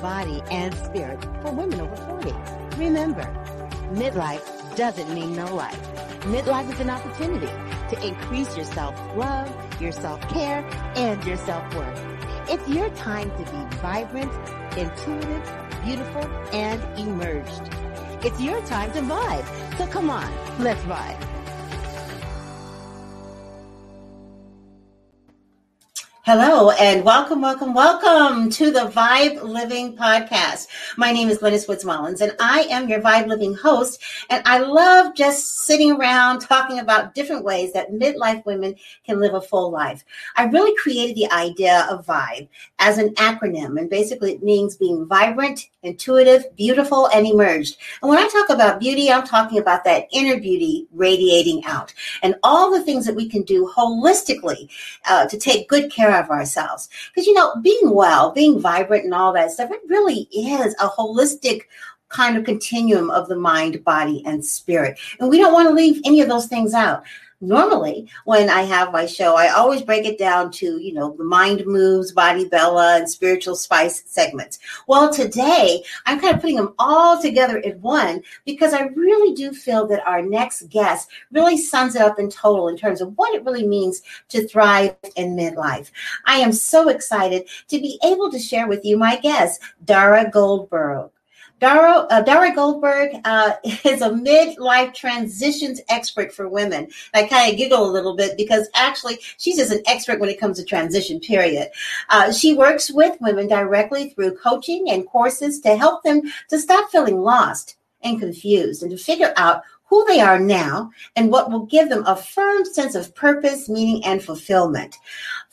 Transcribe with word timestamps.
body, 0.00 0.42
and 0.50 0.74
spirit 0.74 1.22
for 1.42 1.52
women 1.52 1.80
over 1.80 1.96
40. 1.96 2.34
Remember, 2.76 3.24
midlife 3.92 4.76
doesn't 4.76 5.12
mean 5.12 5.34
no 5.34 5.54
life. 5.54 5.78
Midlife 6.22 6.72
is 6.72 6.80
an 6.80 6.90
opportunity 6.90 7.46
to 7.88 8.06
increase 8.06 8.56
your 8.56 8.64
self-love, 8.66 9.80
your 9.80 9.92
self-care, 9.92 10.64
and 10.96 11.24
your 11.24 11.36
self-worth. 11.36 12.00
It's 12.48 12.68
your 12.68 12.88
time 12.90 13.30
to 13.30 13.52
be 13.52 13.76
vibrant, 13.76 14.32
intuitive, 14.76 15.42
beautiful, 15.84 16.24
and 16.52 16.82
emerged. 16.98 17.62
It's 18.24 18.40
your 18.40 18.60
time 18.62 18.92
to 18.92 19.00
vibe. 19.00 19.76
So 19.78 19.86
come 19.86 20.10
on, 20.10 20.30
let's 20.58 20.82
vibe. 20.82 21.27
Hello 26.30 26.72
and 26.72 27.06
welcome, 27.06 27.40
welcome, 27.40 27.72
welcome 27.72 28.50
to 28.50 28.70
the 28.70 28.90
Vibe 28.90 29.42
Living 29.42 29.96
Podcast. 29.96 30.66
My 30.98 31.10
name 31.10 31.30
is 31.30 31.38
Glennis 31.38 31.66
Woods 31.66 31.86
Mullins 31.86 32.20
and 32.20 32.36
I 32.38 32.66
am 32.68 32.86
your 32.86 33.00
Vibe 33.00 33.28
Living 33.28 33.54
host. 33.54 34.02
And 34.28 34.42
I 34.46 34.58
love 34.58 35.14
just 35.14 35.60
sitting 35.60 35.92
around 35.92 36.40
talking 36.40 36.80
about 36.80 37.14
different 37.14 37.44
ways 37.44 37.72
that 37.72 37.92
midlife 37.92 38.44
women 38.44 38.74
can 39.06 39.20
live 39.20 39.32
a 39.32 39.40
full 39.40 39.70
life. 39.70 40.04
I 40.36 40.44
really 40.44 40.76
created 40.76 41.16
the 41.16 41.32
idea 41.32 41.86
of 41.90 42.04
Vibe 42.04 42.46
as 42.78 42.98
an 42.98 43.14
acronym. 43.14 43.80
And 43.80 43.88
basically 43.88 44.32
it 44.32 44.42
means 44.42 44.76
being 44.76 45.06
vibrant, 45.06 45.70
intuitive, 45.82 46.54
beautiful, 46.56 47.06
and 47.06 47.26
emerged. 47.26 47.78
And 48.02 48.10
when 48.10 48.18
I 48.18 48.28
talk 48.28 48.50
about 48.50 48.80
beauty, 48.80 49.10
I'm 49.10 49.26
talking 49.26 49.60
about 49.60 49.82
that 49.84 50.08
inner 50.12 50.38
beauty 50.38 50.88
radiating 50.92 51.64
out 51.64 51.94
and 52.22 52.34
all 52.42 52.70
the 52.70 52.84
things 52.84 53.06
that 53.06 53.16
we 53.16 53.30
can 53.30 53.44
do 53.44 53.72
holistically 53.74 54.68
uh, 55.08 55.26
to 55.26 55.38
take 55.38 55.70
good 55.70 55.90
care 55.90 56.17
of 56.24 56.30
ourselves. 56.30 56.88
Because, 57.08 57.26
you 57.26 57.34
know, 57.34 57.54
being 57.62 57.94
well, 57.94 58.32
being 58.32 58.60
vibrant, 58.60 59.04
and 59.04 59.14
all 59.14 59.32
that 59.32 59.50
stuff, 59.50 59.70
it 59.70 59.80
really 59.88 60.28
is 60.32 60.74
a 60.80 60.88
holistic 60.88 61.62
kind 62.08 62.36
of 62.36 62.44
continuum 62.44 63.10
of 63.10 63.28
the 63.28 63.36
mind, 63.36 63.84
body, 63.84 64.22
and 64.26 64.44
spirit. 64.44 64.98
And 65.20 65.28
we 65.28 65.38
don't 65.38 65.52
want 65.52 65.68
to 65.68 65.74
leave 65.74 66.00
any 66.04 66.20
of 66.20 66.28
those 66.28 66.46
things 66.46 66.74
out 66.74 67.02
normally 67.40 68.08
when 68.24 68.50
I 68.50 68.62
have 68.62 68.92
my 68.92 69.06
show, 69.06 69.36
I 69.36 69.48
always 69.48 69.82
break 69.82 70.04
it 70.04 70.18
down 70.18 70.50
to, 70.52 70.78
you 70.78 70.92
know, 70.92 71.14
the 71.16 71.24
mind 71.24 71.64
moves, 71.66 72.12
body 72.12 72.46
Bella, 72.46 72.96
and 72.96 73.08
spiritual 73.08 73.56
spice 73.56 74.02
segments. 74.06 74.58
Well, 74.86 75.12
today 75.12 75.82
I'm 76.06 76.20
kind 76.20 76.34
of 76.34 76.40
putting 76.40 76.56
them 76.56 76.74
all 76.78 77.20
together 77.20 77.58
in 77.58 77.80
one 77.80 78.22
because 78.44 78.72
I 78.72 78.82
really 78.94 79.34
do 79.34 79.52
feel 79.52 79.86
that 79.88 80.06
our 80.06 80.22
next 80.22 80.68
guest 80.68 81.08
really 81.32 81.56
sums 81.56 81.94
it 81.94 82.02
up 82.02 82.18
in 82.18 82.30
total 82.30 82.68
in 82.68 82.76
terms 82.76 83.00
of 83.00 83.16
what 83.16 83.34
it 83.34 83.44
really 83.44 83.66
means 83.66 84.02
to 84.28 84.46
thrive 84.46 84.96
in 85.16 85.36
midlife. 85.36 85.90
I 86.26 86.36
am 86.36 86.52
so 86.52 86.88
excited 86.88 87.48
to 87.68 87.80
be 87.80 87.98
able 88.04 88.30
to 88.30 88.38
share 88.38 88.66
with 88.66 88.84
you 88.84 88.98
my 88.98 89.16
guest, 89.16 89.60
Dara 89.84 90.30
Goldberg. 90.30 91.10
Dara, 91.60 92.06
uh, 92.10 92.22
Dara 92.22 92.54
Goldberg 92.54 93.20
uh, 93.24 93.54
is 93.64 94.02
a 94.02 94.10
midlife 94.10 94.94
transitions 94.94 95.80
expert 95.88 96.32
for 96.32 96.48
women. 96.48 96.88
I 97.14 97.24
kind 97.24 97.50
of 97.50 97.58
giggle 97.58 97.84
a 97.84 97.90
little 97.90 98.14
bit 98.14 98.36
because 98.36 98.68
actually 98.74 99.18
she's 99.38 99.56
just 99.56 99.72
an 99.72 99.82
expert 99.86 100.20
when 100.20 100.30
it 100.30 100.40
comes 100.40 100.58
to 100.58 100.64
transition, 100.64 101.20
period. 101.20 101.68
Uh, 102.08 102.32
she 102.32 102.54
works 102.54 102.90
with 102.90 103.20
women 103.20 103.48
directly 103.48 104.10
through 104.10 104.36
coaching 104.36 104.90
and 104.90 105.06
courses 105.06 105.60
to 105.60 105.76
help 105.76 106.02
them 106.02 106.22
to 106.48 106.58
stop 106.58 106.90
feeling 106.90 107.20
lost 107.20 107.76
and 108.02 108.20
confused 108.20 108.82
and 108.82 108.92
to 108.92 108.96
figure 108.96 109.32
out 109.36 109.62
who 109.88 110.04
they 110.06 110.20
are 110.20 110.38
now 110.38 110.90
and 111.16 111.30
what 111.30 111.50
will 111.50 111.64
give 111.64 111.88
them 111.88 112.04
a 112.06 112.14
firm 112.14 112.64
sense 112.64 112.94
of 112.94 113.14
purpose, 113.14 113.68
meaning, 113.68 114.04
and 114.04 114.22
fulfillment. 114.22 114.96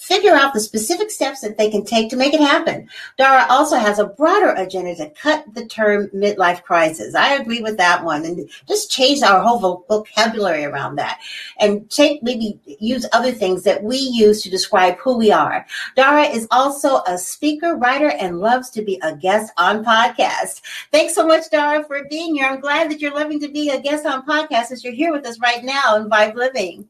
Figure 0.06 0.36
out 0.36 0.54
the 0.54 0.60
specific 0.60 1.10
steps 1.10 1.42
that 1.42 1.58
they 1.58 1.72
can 1.72 1.84
take 1.84 2.12
to 2.12 2.16
make 2.16 2.36
it 2.36 2.40
happen. 2.40 2.88
Dara 3.18 3.48
also 3.50 3.76
has 3.76 3.98
a 3.98 4.06
broader 4.06 4.52
agenda 4.52 4.96
to 4.98 5.10
cut 5.10 5.44
the 5.56 5.66
term 5.66 6.10
midlife 6.10 6.62
crisis. 6.62 7.16
I 7.16 7.34
agree 7.34 7.62
with 7.64 7.76
that 7.78 8.04
one 8.04 8.24
and 8.24 8.48
just 8.68 8.92
change 8.92 9.24
our 9.24 9.42
whole 9.42 9.84
vocabulary 9.90 10.64
around 10.64 10.98
that 10.98 11.22
and 11.60 11.90
take 11.90 12.22
maybe 12.22 12.60
use 12.80 13.08
other 13.14 13.32
things 13.32 13.64
that 13.64 13.82
we 13.82 13.98
use 13.98 14.44
to 14.44 14.52
describe 14.52 14.96
who 15.00 15.18
we 15.18 15.32
are. 15.32 15.66
Dara 15.96 16.26
is 16.26 16.48
also 16.52 17.02
a 17.08 17.18
speaker, 17.18 17.76
writer, 17.76 18.12
and 18.12 18.40
loves 18.40 18.70
to 18.70 18.84
be 18.84 19.00
a 19.02 19.16
guest 19.16 19.54
on 19.58 19.84
podcasts. 19.84 20.62
Thanks 20.92 21.16
so 21.16 21.26
much, 21.26 21.50
Dara, 21.50 21.84
for 21.84 22.04
being 22.12 22.36
here. 22.36 22.46
I'm 22.46 22.60
glad 22.60 22.92
that 22.92 23.02
you're 23.02 23.16
loving 23.16 23.40
to 23.40 23.48
be 23.48 23.72
a 23.72 23.82
guest 23.82 24.06
on 24.06 24.24
podcast 24.24 24.72
as 24.72 24.84
you're 24.84 24.94
here 24.94 25.12
with 25.12 25.26
us 25.26 25.40
right 25.40 25.64
now 25.64 25.96
in 25.96 26.12
Vibe 26.12 26.36
Living. 26.36 26.88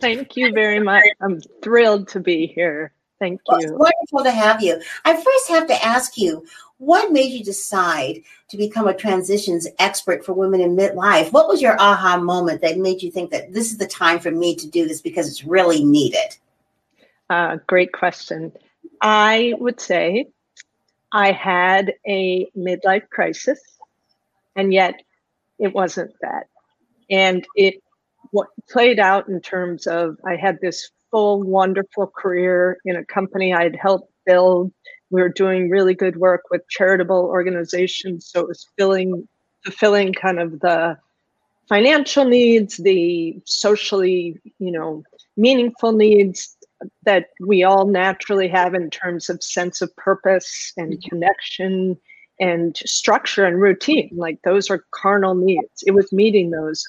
Thank 0.00 0.36
you 0.36 0.52
very 0.52 0.80
much. 0.80 1.04
I'm 1.20 1.40
thrilled 1.62 2.08
to 2.08 2.20
be 2.20 2.46
here. 2.46 2.92
Thank 3.18 3.40
you. 3.48 3.52
Well, 3.52 3.60
it's 3.60 3.72
wonderful 3.72 4.24
to 4.24 4.30
have 4.30 4.62
you. 4.62 4.80
I 5.04 5.14
first 5.14 5.48
have 5.48 5.66
to 5.68 5.84
ask 5.84 6.18
you, 6.18 6.44
what 6.78 7.10
made 7.10 7.32
you 7.32 7.42
decide 7.42 8.22
to 8.50 8.58
become 8.58 8.86
a 8.86 8.94
transitions 8.94 9.66
expert 9.78 10.24
for 10.24 10.34
women 10.34 10.60
in 10.60 10.76
midlife? 10.76 11.32
What 11.32 11.48
was 11.48 11.62
your 11.62 11.80
aha 11.80 12.18
moment 12.18 12.60
that 12.60 12.76
made 12.76 13.02
you 13.02 13.10
think 13.10 13.30
that 13.30 13.54
this 13.54 13.70
is 13.70 13.78
the 13.78 13.86
time 13.86 14.18
for 14.18 14.30
me 14.30 14.54
to 14.56 14.68
do 14.68 14.86
this 14.86 15.00
because 15.00 15.28
it's 15.30 15.44
really 15.44 15.82
needed? 15.82 16.36
Uh, 17.30 17.56
great 17.66 17.92
question. 17.92 18.52
I 19.00 19.54
would 19.58 19.80
say 19.80 20.26
I 21.10 21.32
had 21.32 21.94
a 22.06 22.46
midlife 22.56 23.08
crisis, 23.08 23.60
and 24.54 24.74
yet 24.74 25.02
it 25.58 25.72
wasn't 25.72 26.12
that 26.20 26.48
and 27.10 27.46
it 27.54 27.82
what 28.30 28.48
played 28.70 28.98
out 28.98 29.28
in 29.28 29.40
terms 29.40 29.86
of 29.86 30.18
I 30.26 30.36
had 30.36 30.58
this 30.60 30.90
full 31.10 31.42
wonderful 31.42 32.06
career 32.08 32.78
in 32.84 32.96
a 32.96 33.04
company 33.04 33.54
I'd 33.54 33.76
helped 33.76 34.12
build. 34.24 34.72
We 35.10 35.20
were 35.20 35.28
doing 35.28 35.70
really 35.70 35.94
good 35.94 36.16
work 36.16 36.42
with 36.50 36.68
charitable 36.68 37.24
organizations, 37.26 38.26
so 38.26 38.40
it 38.40 38.48
was 38.48 38.66
filling 38.78 39.26
fulfilling 39.64 40.12
kind 40.12 40.38
of 40.38 40.60
the 40.60 40.96
financial 41.68 42.24
needs, 42.24 42.76
the 42.76 43.40
socially, 43.44 44.40
you 44.60 44.70
know, 44.70 45.02
meaningful 45.36 45.92
needs 45.92 46.56
that 47.04 47.30
we 47.40 47.64
all 47.64 47.86
naturally 47.86 48.46
have 48.46 48.74
in 48.74 48.90
terms 48.90 49.28
of 49.28 49.42
sense 49.42 49.82
of 49.82 49.94
purpose 49.96 50.72
and 50.76 50.92
mm-hmm. 50.92 51.08
connection 51.08 51.96
and 52.38 52.76
structure 52.84 53.44
and 53.44 53.60
routine. 53.60 54.10
Like 54.12 54.40
those 54.42 54.70
are 54.70 54.84
carnal 54.92 55.34
needs. 55.34 55.82
It 55.84 55.92
was 55.92 56.12
meeting 56.12 56.50
those 56.50 56.86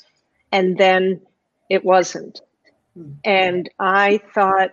and 0.51 0.77
then 0.77 1.21
it 1.69 1.83
wasn't. 1.83 2.41
Hmm. 2.95 3.11
And 3.23 3.69
I 3.79 4.19
thought, 4.33 4.72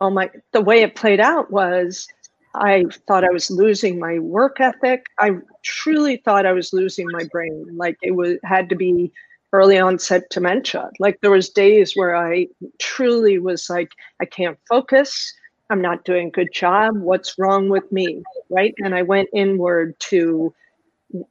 oh 0.00 0.10
my, 0.10 0.30
the 0.52 0.60
way 0.60 0.82
it 0.82 0.96
played 0.96 1.20
out 1.20 1.50
was 1.50 2.06
I 2.54 2.84
thought 3.06 3.24
I 3.24 3.30
was 3.30 3.50
losing 3.50 3.98
my 3.98 4.18
work 4.18 4.60
ethic. 4.60 5.04
I 5.18 5.32
truly 5.62 6.16
thought 6.18 6.46
I 6.46 6.52
was 6.52 6.72
losing 6.72 7.06
my 7.10 7.24
brain. 7.30 7.66
Like 7.76 7.98
it 8.02 8.12
was 8.12 8.38
had 8.44 8.68
to 8.70 8.76
be 8.76 9.12
early 9.52 9.78
onset 9.78 10.28
dementia. 10.30 10.90
Like 10.98 11.20
there 11.20 11.30
was 11.30 11.50
days 11.50 11.92
where 11.94 12.16
I 12.16 12.48
truly 12.78 13.38
was 13.38 13.68
like, 13.68 13.90
I 14.20 14.24
can't 14.24 14.58
focus. 14.68 15.32
I'm 15.70 15.82
not 15.82 16.04
doing 16.04 16.28
a 16.28 16.30
good 16.30 16.52
job. 16.52 16.96
What's 16.96 17.38
wrong 17.38 17.68
with 17.68 17.90
me? 17.92 18.22
Right. 18.50 18.74
And 18.78 18.94
I 18.94 19.02
went 19.02 19.28
inward 19.34 19.98
to 20.10 20.54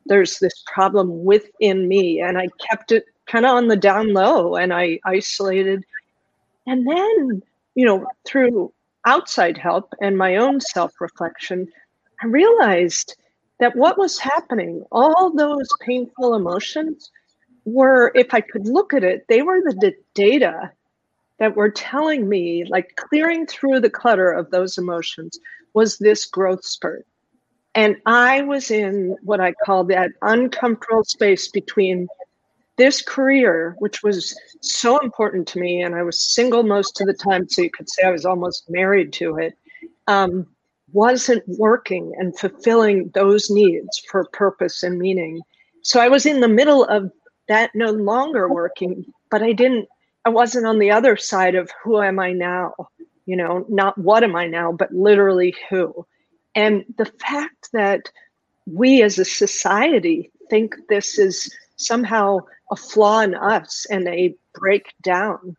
there's 0.05 0.39
this 0.39 0.63
problem 0.73 1.25
within 1.25 1.87
me 1.87 2.21
and 2.21 2.37
I 2.37 2.47
kept 2.69 2.91
it 2.91 3.05
kind 3.27 3.45
of 3.45 3.51
on 3.51 3.67
the 3.67 3.75
down 3.75 4.13
low 4.13 4.55
and 4.55 4.73
I 4.73 4.99
isolated. 5.05 5.83
And 6.67 6.87
then, 6.87 7.41
you 7.75 7.85
know, 7.85 8.05
through 8.25 8.73
outside 9.05 9.57
help 9.57 9.93
and 10.01 10.17
my 10.17 10.37
own 10.37 10.59
self 10.59 10.99
reflection, 10.99 11.67
I 12.21 12.27
realized 12.27 13.15
that 13.59 13.75
what 13.75 13.97
was 13.97 14.19
happening, 14.19 14.83
all 14.91 15.31
those 15.31 15.67
painful 15.81 16.35
emotions 16.35 17.11
were, 17.65 18.11
if 18.15 18.33
I 18.33 18.41
could 18.41 18.67
look 18.67 18.93
at 18.93 19.03
it, 19.03 19.25
they 19.27 19.41
were 19.41 19.61
the 19.61 19.93
data 20.13 20.71
that 21.39 21.55
were 21.55 21.69
telling 21.69 22.27
me, 22.29 22.65
like 22.65 22.95
clearing 22.95 23.45
through 23.45 23.79
the 23.79 23.89
clutter 23.89 24.31
of 24.31 24.51
those 24.51 24.77
emotions 24.77 25.39
was 25.73 25.97
this 25.97 26.25
growth 26.25 26.63
spurt. 26.63 27.05
And 27.73 27.97
I 28.05 28.41
was 28.41 28.71
in 28.71 29.17
what 29.21 29.41
I 29.41 29.51
call 29.65 29.83
that 29.85 30.11
uncomfortable 30.21 31.03
space 31.03 31.49
between 31.49 32.07
this 32.77 33.01
career, 33.01 33.75
which 33.79 34.03
was 34.03 34.37
so 34.61 34.97
important 34.99 35.47
to 35.49 35.59
me, 35.59 35.81
and 35.81 35.95
I 35.95 36.03
was 36.03 36.33
single 36.33 36.63
most 36.63 36.99
of 36.99 37.07
the 37.07 37.13
time, 37.13 37.47
so 37.47 37.61
you 37.61 37.69
could 37.69 37.89
say 37.89 38.03
I 38.03 38.11
was 38.11 38.25
almost 38.25 38.69
married 38.69 39.13
to 39.13 39.37
it. 39.37 39.57
Um, 40.07 40.47
wasn't 40.91 41.43
working 41.47 42.13
and 42.17 42.37
fulfilling 42.37 43.09
those 43.13 43.49
needs 43.49 43.99
for 44.09 44.25
purpose 44.31 44.83
and 44.83 44.97
meaning. 44.97 45.41
So 45.81 45.99
I 45.99 46.07
was 46.07 46.25
in 46.25 46.39
the 46.39 46.47
middle 46.47 46.85
of 46.85 47.11
that 47.47 47.71
no 47.75 47.91
longer 47.91 48.51
working, 48.51 49.05
but 49.29 49.43
I 49.43 49.51
didn't, 49.51 49.87
I 50.25 50.29
wasn't 50.29 50.65
on 50.65 50.79
the 50.79 50.91
other 50.91 51.17
side 51.17 51.55
of 51.55 51.69
who 51.83 52.01
am 52.01 52.19
I 52.19 52.31
now? 52.31 52.73
You 53.25 53.35
know, 53.35 53.65
not 53.69 53.97
what 53.97 54.23
am 54.23 54.35
I 54.35 54.47
now, 54.47 54.71
but 54.71 54.91
literally 54.93 55.55
who. 55.69 56.05
And 56.55 56.85
the 56.97 57.05
fact 57.05 57.69
that 57.73 58.09
we 58.65 59.01
as 59.03 59.19
a 59.19 59.25
society 59.25 60.31
think 60.49 60.75
this 60.89 61.19
is 61.19 61.53
somehow 61.77 62.39
a 62.71 62.75
flaw 62.75 63.21
in 63.21 63.35
us 63.35 63.85
and 63.89 64.07
a 64.07 64.35
breakdown 64.53 65.55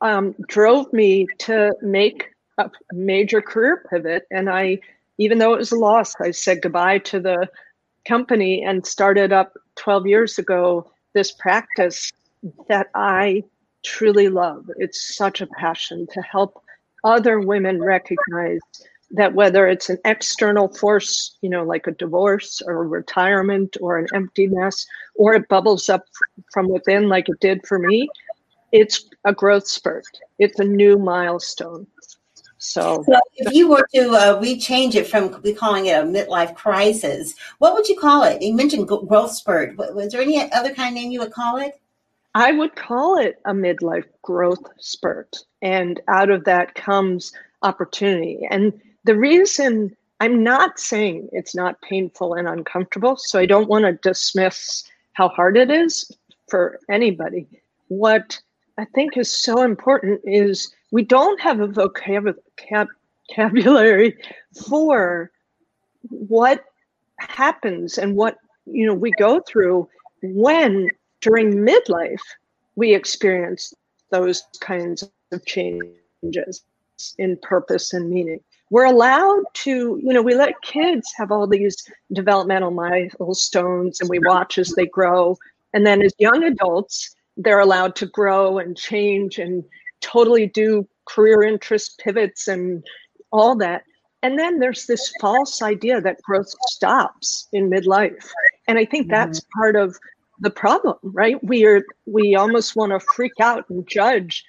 um, 0.00 0.34
drove 0.48 0.92
me 0.92 1.26
to 1.38 1.74
make 1.82 2.30
a 2.58 2.70
major 2.92 3.42
career 3.42 3.84
pivot. 3.90 4.26
And 4.30 4.48
I, 4.48 4.78
even 5.18 5.38
though 5.38 5.54
it 5.54 5.58
was 5.58 5.72
a 5.72 5.78
loss, 5.78 6.14
I 6.20 6.30
said 6.30 6.62
goodbye 6.62 6.98
to 6.98 7.20
the 7.20 7.48
company 8.06 8.64
and 8.64 8.86
started 8.86 9.32
up 9.32 9.54
12 9.76 10.06
years 10.06 10.38
ago 10.38 10.90
this 11.14 11.32
practice 11.32 12.12
that 12.68 12.88
I 12.94 13.42
truly 13.84 14.28
love. 14.28 14.70
It's 14.76 15.16
such 15.16 15.40
a 15.40 15.46
passion 15.46 16.06
to 16.12 16.22
help 16.22 16.62
other 17.04 17.40
women 17.40 17.82
recognize 17.82 18.60
that 19.10 19.34
whether 19.34 19.66
it's 19.66 19.88
an 19.88 19.98
external 20.04 20.68
force, 20.68 21.36
you 21.40 21.48
know, 21.48 21.64
like 21.64 21.86
a 21.86 21.92
divorce 21.92 22.60
or 22.64 22.82
a 22.82 22.86
retirement 22.86 23.76
or 23.80 23.98
an 23.98 24.06
empty 24.14 24.46
nest, 24.46 24.86
or 25.14 25.34
it 25.34 25.48
bubbles 25.48 25.88
up 25.88 26.04
from 26.52 26.68
within 26.68 27.08
like 27.08 27.28
it 27.28 27.40
did 27.40 27.66
for 27.66 27.78
me, 27.78 28.08
it's 28.72 29.08
a 29.24 29.32
growth 29.32 29.66
spurt. 29.66 30.04
It's 30.38 30.58
a 30.58 30.64
new 30.64 30.98
milestone. 30.98 31.86
So, 32.58 33.04
so 33.06 33.20
if 33.36 33.52
you 33.54 33.68
were 33.68 33.86
to 33.94 34.10
uh, 34.10 34.42
rechange 34.42 34.96
it 34.96 35.06
from 35.06 35.40
we 35.42 35.54
calling 35.54 35.86
it 35.86 35.92
a 35.92 36.02
midlife 36.02 36.56
crisis, 36.56 37.34
what 37.58 37.74
would 37.74 37.88
you 37.88 37.96
call 37.96 38.24
it? 38.24 38.42
You 38.42 38.52
mentioned 38.52 38.88
growth 38.88 39.32
spurt. 39.32 39.76
Was 39.76 40.12
there 40.12 40.20
any 40.20 40.52
other 40.52 40.74
kind 40.74 40.88
of 40.88 40.94
name 40.94 41.12
you 41.12 41.20
would 41.20 41.32
call 41.32 41.58
it? 41.58 41.80
I 42.34 42.52
would 42.52 42.74
call 42.74 43.16
it 43.18 43.40
a 43.44 43.52
midlife 43.52 44.08
growth 44.22 44.64
spurt. 44.78 45.36
And 45.62 46.00
out 46.08 46.30
of 46.30 46.44
that 46.44 46.74
comes 46.74 47.32
opportunity. 47.62 48.46
And 48.50 48.72
the 49.08 49.16
reason 49.16 49.96
I'm 50.20 50.44
not 50.44 50.78
saying 50.78 51.30
it's 51.32 51.54
not 51.54 51.80
painful 51.80 52.34
and 52.34 52.46
uncomfortable, 52.46 53.16
so 53.16 53.38
I 53.38 53.46
don't 53.46 53.66
want 53.66 53.86
to 53.86 53.92
dismiss 54.06 54.84
how 55.14 55.30
hard 55.30 55.56
it 55.56 55.70
is 55.70 56.14
for 56.46 56.78
anybody. 56.90 57.46
What 57.88 58.38
I 58.76 58.84
think 58.84 59.16
is 59.16 59.34
so 59.34 59.62
important 59.62 60.20
is 60.24 60.70
we 60.90 61.04
don't 61.04 61.40
have 61.40 61.60
a 61.60 61.66
vocabulary 61.66 62.36
for 64.68 65.30
what 66.10 66.66
happens 67.18 67.96
and 67.96 68.14
what 68.14 68.36
you 68.66 68.84
know 68.84 68.92
we 68.92 69.10
go 69.12 69.40
through 69.40 69.88
when 70.22 70.90
during 71.22 71.54
midlife 71.54 72.20
we 72.76 72.94
experience 72.94 73.72
those 74.10 74.42
kinds 74.60 75.08
of 75.32 75.46
changes 75.46 76.62
in 77.16 77.38
purpose 77.38 77.94
and 77.94 78.10
meaning 78.10 78.40
we're 78.70 78.86
allowed 78.86 79.42
to 79.54 79.98
you 80.02 80.12
know 80.12 80.22
we 80.22 80.34
let 80.34 80.60
kids 80.62 81.12
have 81.16 81.30
all 81.30 81.46
these 81.46 81.76
developmental 82.12 82.70
milestones 82.70 84.00
and 84.00 84.08
we 84.08 84.18
watch 84.20 84.58
as 84.58 84.70
they 84.70 84.86
grow 84.86 85.36
and 85.74 85.86
then 85.86 86.02
as 86.02 86.12
young 86.18 86.44
adults 86.44 87.14
they're 87.38 87.60
allowed 87.60 87.94
to 87.96 88.06
grow 88.06 88.58
and 88.58 88.76
change 88.76 89.38
and 89.38 89.64
totally 90.00 90.46
do 90.46 90.86
career 91.06 91.42
interest 91.42 92.00
pivots 92.04 92.48
and 92.48 92.84
all 93.32 93.56
that. 93.56 93.84
And 94.22 94.38
then 94.38 94.58
there's 94.58 94.86
this 94.86 95.12
false 95.20 95.62
idea 95.62 96.00
that 96.00 96.20
growth 96.22 96.52
stops 96.66 97.48
in 97.52 97.70
midlife. 97.70 98.28
And 98.66 98.78
I 98.78 98.84
think 98.84 99.08
that's 99.08 99.40
mm-hmm. 99.40 99.60
part 99.60 99.76
of 99.76 99.96
the 100.40 100.50
problem, 100.50 100.96
right? 101.02 101.42
We 101.42 101.64
are 101.66 101.82
we 102.06 102.34
almost 102.34 102.76
want 102.76 102.92
to 102.92 103.00
freak 103.14 103.40
out 103.40 103.68
and 103.70 103.88
judge 103.88 104.44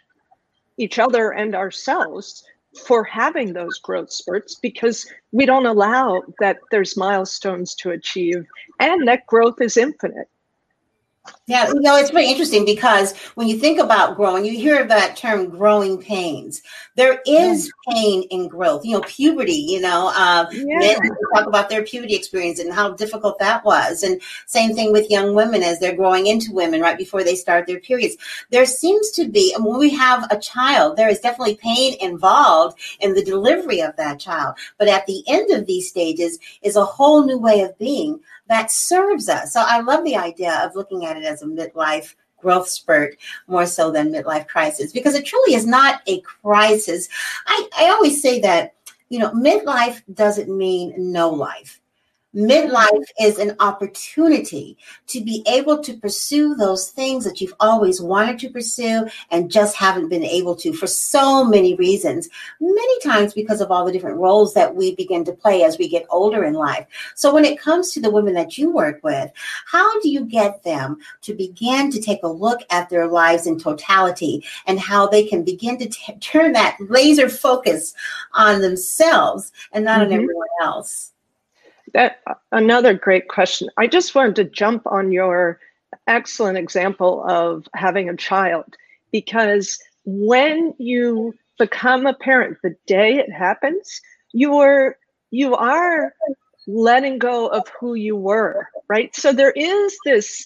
each 0.77 0.97
other 0.97 1.31
and 1.31 1.55
ourselves 1.55 2.43
for 2.85 3.03
having 3.03 3.53
those 3.53 3.77
growth 3.79 4.11
spurts 4.11 4.55
because 4.55 5.11
we 5.31 5.45
don't 5.45 5.65
allow 5.65 6.21
that 6.39 6.57
there's 6.71 6.97
milestones 6.97 7.75
to 7.75 7.91
achieve 7.91 8.45
and 8.79 9.07
that 9.07 9.25
growth 9.27 9.59
is 9.61 9.77
infinite 9.77 10.27
yeah, 11.47 11.67
you 11.67 11.79
know, 11.79 11.95
it's 11.95 12.11
very 12.11 12.27
interesting 12.27 12.63
because 12.63 13.17
when 13.33 13.47
you 13.47 13.57
think 13.57 13.79
about 13.79 14.15
growing, 14.15 14.45
you 14.45 14.51
hear 14.51 14.85
that 14.85 15.17
term 15.17 15.49
growing 15.49 15.97
pains. 15.97 16.61
There 16.95 17.21
is 17.25 17.71
pain 17.89 18.23
in 18.29 18.47
growth. 18.47 18.85
You 18.85 18.97
know, 18.97 19.01
puberty, 19.07 19.53
you 19.53 19.81
know, 19.81 20.11
uh, 20.15 20.45
yeah. 20.51 20.77
men 20.77 20.97
talk 21.33 21.47
about 21.47 21.69
their 21.69 21.81
puberty 21.83 22.13
experience 22.13 22.59
and 22.59 22.71
how 22.71 22.91
difficult 22.91 23.39
that 23.39 23.65
was. 23.65 24.03
And 24.03 24.21
same 24.45 24.75
thing 24.75 24.91
with 24.91 25.09
young 25.09 25.33
women 25.33 25.63
as 25.63 25.79
they're 25.79 25.95
growing 25.95 26.27
into 26.27 26.53
women 26.53 26.81
right 26.81 26.97
before 26.97 27.23
they 27.23 27.35
start 27.35 27.65
their 27.65 27.79
periods. 27.79 28.17
There 28.51 28.65
seems 28.65 29.09
to 29.11 29.27
be, 29.27 29.53
and 29.53 29.65
when 29.65 29.79
we 29.79 29.89
have 29.91 30.27
a 30.29 30.39
child, 30.39 30.97
there 30.97 31.09
is 31.09 31.19
definitely 31.19 31.55
pain 31.55 31.95
involved 31.99 32.77
in 32.99 33.13
the 33.13 33.23
delivery 33.23 33.81
of 33.81 33.95
that 33.95 34.19
child. 34.19 34.55
But 34.77 34.87
at 34.87 35.05
the 35.07 35.23
end 35.27 35.49
of 35.51 35.65
these 35.65 35.89
stages 35.89 36.37
is 36.61 36.75
a 36.75 36.85
whole 36.85 37.25
new 37.25 37.39
way 37.39 37.61
of 37.61 37.77
being 37.79 38.19
that 38.49 38.71
serves 38.71 39.29
us. 39.29 39.53
So 39.53 39.63
I 39.65 39.79
love 39.79 40.03
the 40.03 40.17
idea 40.17 40.59
of 40.63 40.75
looking 40.75 41.05
at 41.05 41.15
it 41.15 41.23
as 41.23 41.41
a 41.41 41.45
midlife 41.45 42.15
growth 42.37 42.67
spurt 42.67 43.17
more 43.47 43.65
so 43.65 43.91
than 43.91 44.11
midlife 44.11 44.47
crisis 44.47 44.91
because 44.91 45.15
it 45.15 45.25
truly 45.25 45.53
is 45.53 45.65
not 45.65 46.01
a 46.07 46.19
crisis. 46.21 47.07
I, 47.47 47.69
I 47.77 47.89
always 47.89 48.21
say 48.21 48.39
that, 48.41 48.75
you 49.09 49.19
know, 49.19 49.31
midlife 49.31 50.01
doesn't 50.13 50.49
mean 50.49 50.93
no 50.97 51.29
life. 51.29 51.79
Midlife 52.35 53.05
is 53.19 53.39
an 53.39 53.55
opportunity 53.59 54.77
to 55.07 55.19
be 55.21 55.43
able 55.47 55.81
to 55.81 55.97
pursue 55.97 56.53
those 56.53 56.91
things 56.91 57.23
that 57.25 57.41
you've 57.41 57.55
always 57.59 57.99
wanted 58.01 58.37
to 58.39 58.51
pursue 58.51 59.07
and 59.31 59.49
just 59.49 59.75
haven't 59.75 60.09
been 60.09 60.23
able 60.23 60.55
to 60.57 60.71
for 60.71 60.85
so 60.85 61.43
many 61.43 61.73
reasons. 61.75 62.29
Many 62.61 62.99
times 62.99 63.33
because 63.33 63.61
of 63.61 63.71
all 63.71 63.83
the 63.83 63.91
different 63.91 64.17
roles 64.17 64.53
that 64.53 64.75
we 64.75 64.93
begin 64.93 65.23
to 65.25 65.33
play 65.33 65.63
as 65.63 65.79
we 65.79 65.89
get 65.89 66.05
older 66.11 66.43
in 66.43 66.53
life. 66.53 66.85
So, 67.15 67.33
when 67.33 67.45
it 67.45 67.59
comes 67.59 67.91
to 67.93 68.01
the 68.01 68.11
women 68.11 68.35
that 68.35 68.59
you 68.59 68.71
work 68.71 68.99
with, 69.03 69.31
how 69.65 69.99
do 70.01 70.09
you 70.09 70.23
get 70.25 70.61
them 70.63 70.97
to 71.21 71.33
begin 71.33 71.89
to 71.91 71.99
take 71.99 72.21
a 72.21 72.27
look 72.27 72.61
at 72.69 72.89
their 72.89 73.07
lives 73.07 73.47
in 73.47 73.57
totality 73.57 74.45
and 74.67 74.79
how 74.79 75.07
they 75.07 75.25
can 75.25 75.43
begin 75.43 75.79
to 75.79 75.89
t- 75.89 76.13
turn 76.19 76.53
that 76.53 76.77
laser 76.79 77.27
focus 77.27 77.95
on 78.33 78.61
themselves 78.61 79.51
and 79.71 79.83
not 79.83 80.01
mm-hmm. 80.01 80.13
on 80.13 80.13
everyone 80.13 80.47
else? 80.61 81.11
That 81.93 82.21
another 82.51 82.93
great 82.93 83.27
question. 83.27 83.69
I 83.77 83.87
just 83.87 84.13
wanted 84.15 84.35
to 84.37 84.43
jump 84.45 84.83
on 84.85 85.11
your 85.11 85.59
excellent 86.07 86.57
example 86.57 87.23
of 87.27 87.67
having 87.73 88.09
a 88.09 88.17
child 88.17 88.75
because 89.11 89.77
when 90.05 90.73
you 90.77 91.33
become 91.57 92.05
a 92.05 92.13
parent, 92.13 92.57
the 92.63 92.75
day 92.85 93.15
it 93.15 93.31
happens, 93.31 94.01
you're 94.31 94.97
you 95.31 95.55
are 95.55 96.13
letting 96.67 97.17
go 97.17 97.47
of 97.47 97.67
who 97.79 97.95
you 97.95 98.15
were, 98.15 98.67
right? 98.87 99.15
So 99.15 99.33
there 99.33 99.51
is 99.51 99.97
this 100.05 100.45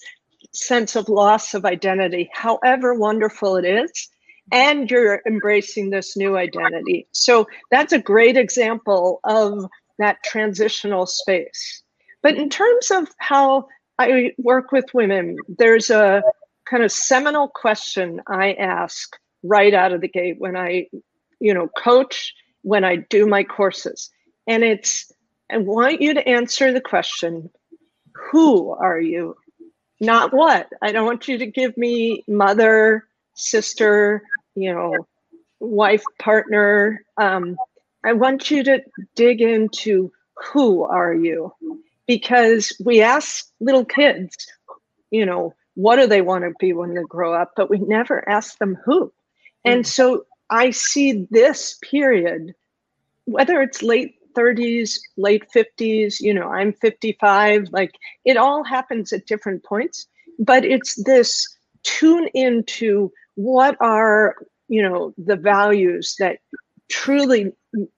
sense 0.52 0.96
of 0.96 1.08
loss 1.08 1.54
of 1.54 1.64
identity, 1.64 2.30
however 2.32 2.94
wonderful 2.94 3.56
it 3.56 3.64
is, 3.64 4.08
and 4.52 4.90
you're 4.90 5.22
embracing 5.26 5.90
this 5.90 6.16
new 6.16 6.36
identity. 6.36 7.06
So 7.12 7.46
that's 7.70 7.92
a 7.92 7.98
great 7.98 8.36
example 8.36 9.20
of 9.24 9.66
that 9.98 10.22
transitional 10.24 11.06
space. 11.06 11.82
But 12.22 12.36
in 12.36 12.48
terms 12.48 12.90
of 12.90 13.08
how 13.18 13.68
I 13.98 14.32
work 14.38 14.72
with 14.72 14.86
women, 14.94 15.36
there's 15.46 15.90
a 15.90 16.22
kind 16.68 16.82
of 16.82 16.90
seminal 16.90 17.48
question 17.48 18.20
I 18.26 18.54
ask 18.54 19.16
right 19.42 19.74
out 19.74 19.92
of 19.92 20.00
the 20.00 20.08
gate 20.08 20.36
when 20.38 20.56
I, 20.56 20.86
you 21.38 21.52
know, 21.52 21.68
coach, 21.68 22.32
when 22.62 22.82
I 22.84 22.96
do 22.96 23.26
my 23.26 23.44
courses. 23.44 24.10
And 24.46 24.64
it's, 24.64 25.12
I 25.50 25.58
want 25.58 26.00
you 26.00 26.14
to 26.14 26.28
answer 26.28 26.72
the 26.72 26.80
question, 26.80 27.50
who 28.14 28.70
are 28.70 28.98
you? 28.98 29.36
Not 30.00 30.32
what. 30.32 30.68
I 30.82 30.92
don't 30.92 31.06
want 31.06 31.28
you 31.28 31.38
to 31.38 31.46
give 31.46 31.76
me 31.76 32.24
mother, 32.26 33.06
sister, 33.34 34.22
you 34.54 34.72
know, 34.72 35.06
wife, 35.60 36.04
partner. 36.18 37.04
Um, 37.16 37.56
I 38.04 38.12
want 38.12 38.50
you 38.50 38.62
to 38.64 38.82
dig 39.14 39.40
into 39.40 40.12
who 40.52 40.82
are 40.82 41.14
you? 41.14 41.52
Because 42.06 42.76
we 42.84 43.00
ask 43.00 43.46
little 43.60 43.84
kids, 43.84 44.36
you 45.10 45.24
know, 45.24 45.54
what 45.74 45.96
do 45.96 46.06
they 46.06 46.20
want 46.20 46.44
to 46.44 46.52
be 46.58 46.72
when 46.72 46.94
they 46.94 47.02
grow 47.02 47.34
up, 47.34 47.52
but 47.56 47.70
we 47.70 47.78
never 47.78 48.28
ask 48.28 48.58
them 48.58 48.76
who. 48.84 49.12
And 49.64 49.84
mm. 49.84 49.86
so 49.86 50.26
I 50.50 50.70
see 50.70 51.26
this 51.30 51.78
period, 51.82 52.54
whether 53.24 53.62
it's 53.62 53.82
late 53.82 54.16
30s, 54.36 54.98
late 55.16 55.44
50s, 55.54 56.20
you 56.20 56.34
know, 56.34 56.48
I'm 56.48 56.72
55, 56.72 57.68
like 57.72 57.94
it 58.24 58.36
all 58.36 58.64
happens 58.64 59.12
at 59.12 59.26
different 59.26 59.64
points, 59.64 60.06
but 60.38 60.64
it's 60.64 61.02
this 61.04 61.48
tune 61.84 62.28
into 62.34 63.12
what 63.36 63.76
are, 63.80 64.36
you 64.68 64.82
know, 64.82 65.14
the 65.16 65.36
values 65.36 66.16
that 66.18 66.38
truly 66.90 67.52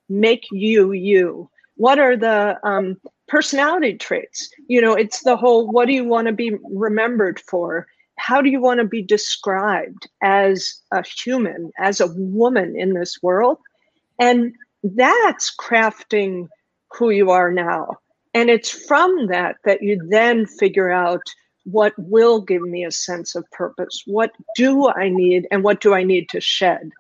make 0.09 0.47
you 0.51 0.93
you. 0.93 1.49
What 1.77 1.99
are 1.99 2.17
the 2.17 2.59
um, 2.63 2.97
personality 3.29 3.95
traits? 3.95 4.49
You 4.69 4.81
know 4.81 4.95
it's 4.95 5.23
the 5.23 5.37
whole 5.37 5.71
what 5.71 5.87
do 5.87 5.93
you 5.93 6.05
want 6.05 6.27
to 6.27 6.33
be 6.33 6.57
remembered 6.65 7.41
for? 7.41 7.87
How 8.19 8.41
do 8.41 8.49
you 8.49 8.61
want 8.61 8.81
to 8.81 8.87
be 8.87 9.03
described 9.03 10.09
as 10.23 10.81
a 10.93 11.05
human 11.07 11.71
as 11.79 12.01
a 12.01 12.13
woman 12.17 12.79
in 12.79 12.95
this 12.95 13.19
world? 13.23 13.59
And 14.19 14.55
that's 14.83 15.55
crafting 15.55 16.49
who 16.93 17.11
you 17.11 17.31
are 17.31 17.53
now. 17.53 17.99
And 18.33 18.49
it's 18.51 18.71
from 18.71 19.27
that 19.29 19.57
that 19.65 19.83
you 19.83 20.01
then 20.09 20.47
figure 20.47 20.91
out 20.91 21.23
what 21.65 21.93
will 21.99 22.41
give 22.41 22.63
me 22.63 22.85
a 22.85 22.93
sense 22.93 23.35
of 23.35 23.45
purpose. 23.51 24.03
What 24.07 24.31
do 24.57 24.89
i 24.89 25.09
need 25.09 25.47
and 25.51 25.65
what 25.65 25.81
do 25.81 25.95
i 25.95 26.05
need 26.05 26.29
to 26.31 26.41
shed 26.41 26.91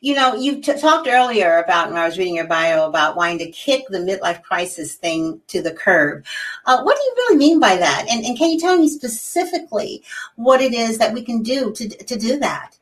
you 0.00 0.14
know, 0.14 0.34
you 0.34 0.60
t- 0.60 0.78
talked 0.78 1.08
earlier 1.08 1.58
about 1.58 1.88
when 1.88 1.98
I 1.98 2.06
was 2.06 2.18
reading 2.18 2.36
your 2.36 2.46
bio 2.46 2.86
about 2.86 3.16
wanting 3.16 3.38
to 3.38 3.50
kick 3.50 3.84
the 3.88 3.98
midlife 3.98 4.42
crisis 4.42 4.94
thing 4.94 5.40
to 5.48 5.62
the 5.62 5.72
curb. 5.72 6.24
Uh, 6.66 6.82
what 6.82 6.96
do 6.96 7.02
you 7.02 7.14
really 7.16 7.36
mean 7.36 7.60
by 7.60 7.76
that? 7.76 8.06
And, 8.10 8.24
and 8.24 8.36
can 8.36 8.50
you 8.50 8.58
tell 8.58 8.78
me 8.78 8.88
specifically 8.88 10.02
what 10.36 10.60
it 10.60 10.72
is 10.72 10.98
that 10.98 11.12
we 11.12 11.22
can 11.22 11.42
do 11.42 11.72
to, 11.72 11.88
to 11.88 12.16
do 12.16 12.38
that? 12.38 12.76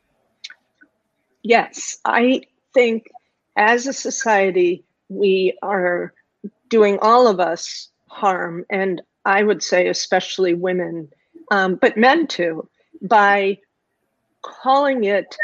Yes, 1.43 1.99
I 2.05 2.43
think 2.75 3.09
as 3.57 3.87
a 3.87 3.93
society, 3.93 4.85
we 5.09 5.57
are 5.63 6.13
doing 6.69 6.99
all 7.01 7.29
of 7.29 7.41
us 7.41 7.89
harm, 8.09 8.65
and 8.71 9.01
I 9.25 9.43
would 9.43 9.63
say 9.63 9.89
especially 9.89 10.55
women, 10.55 11.09
um, 11.51 11.77
but 11.77 11.97
men 11.97 12.27
too, 12.27 12.69
by 13.03 13.59
calling 14.43 15.05
it 15.05 15.37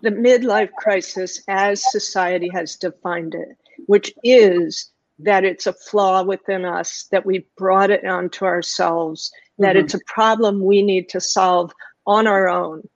the 0.00 0.10
midlife 0.10 0.72
crisis 0.72 1.42
as 1.48 1.90
society 1.90 2.48
has 2.48 2.76
defined 2.76 3.34
it, 3.34 3.56
which 3.86 4.12
is 4.24 4.90
that 5.18 5.44
it's 5.44 5.66
a 5.66 5.72
flaw 5.72 6.22
within 6.22 6.64
us, 6.64 7.06
that 7.10 7.26
we 7.26 7.46
brought 7.56 7.90
it 7.90 8.04
onto 8.04 8.44
ourselves, 8.44 9.30
that 9.58 9.76
mm-hmm. 9.76 9.84
it's 9.84 9.94
a 9.94 10.00
problem 10.06 10.64
we 10.64 10.82
need 10.82 11.08
to 11.10 11.20
solve 11.20 11.72
on 12.06 12.26
our 12.26 12.48
own, 12.48 12.88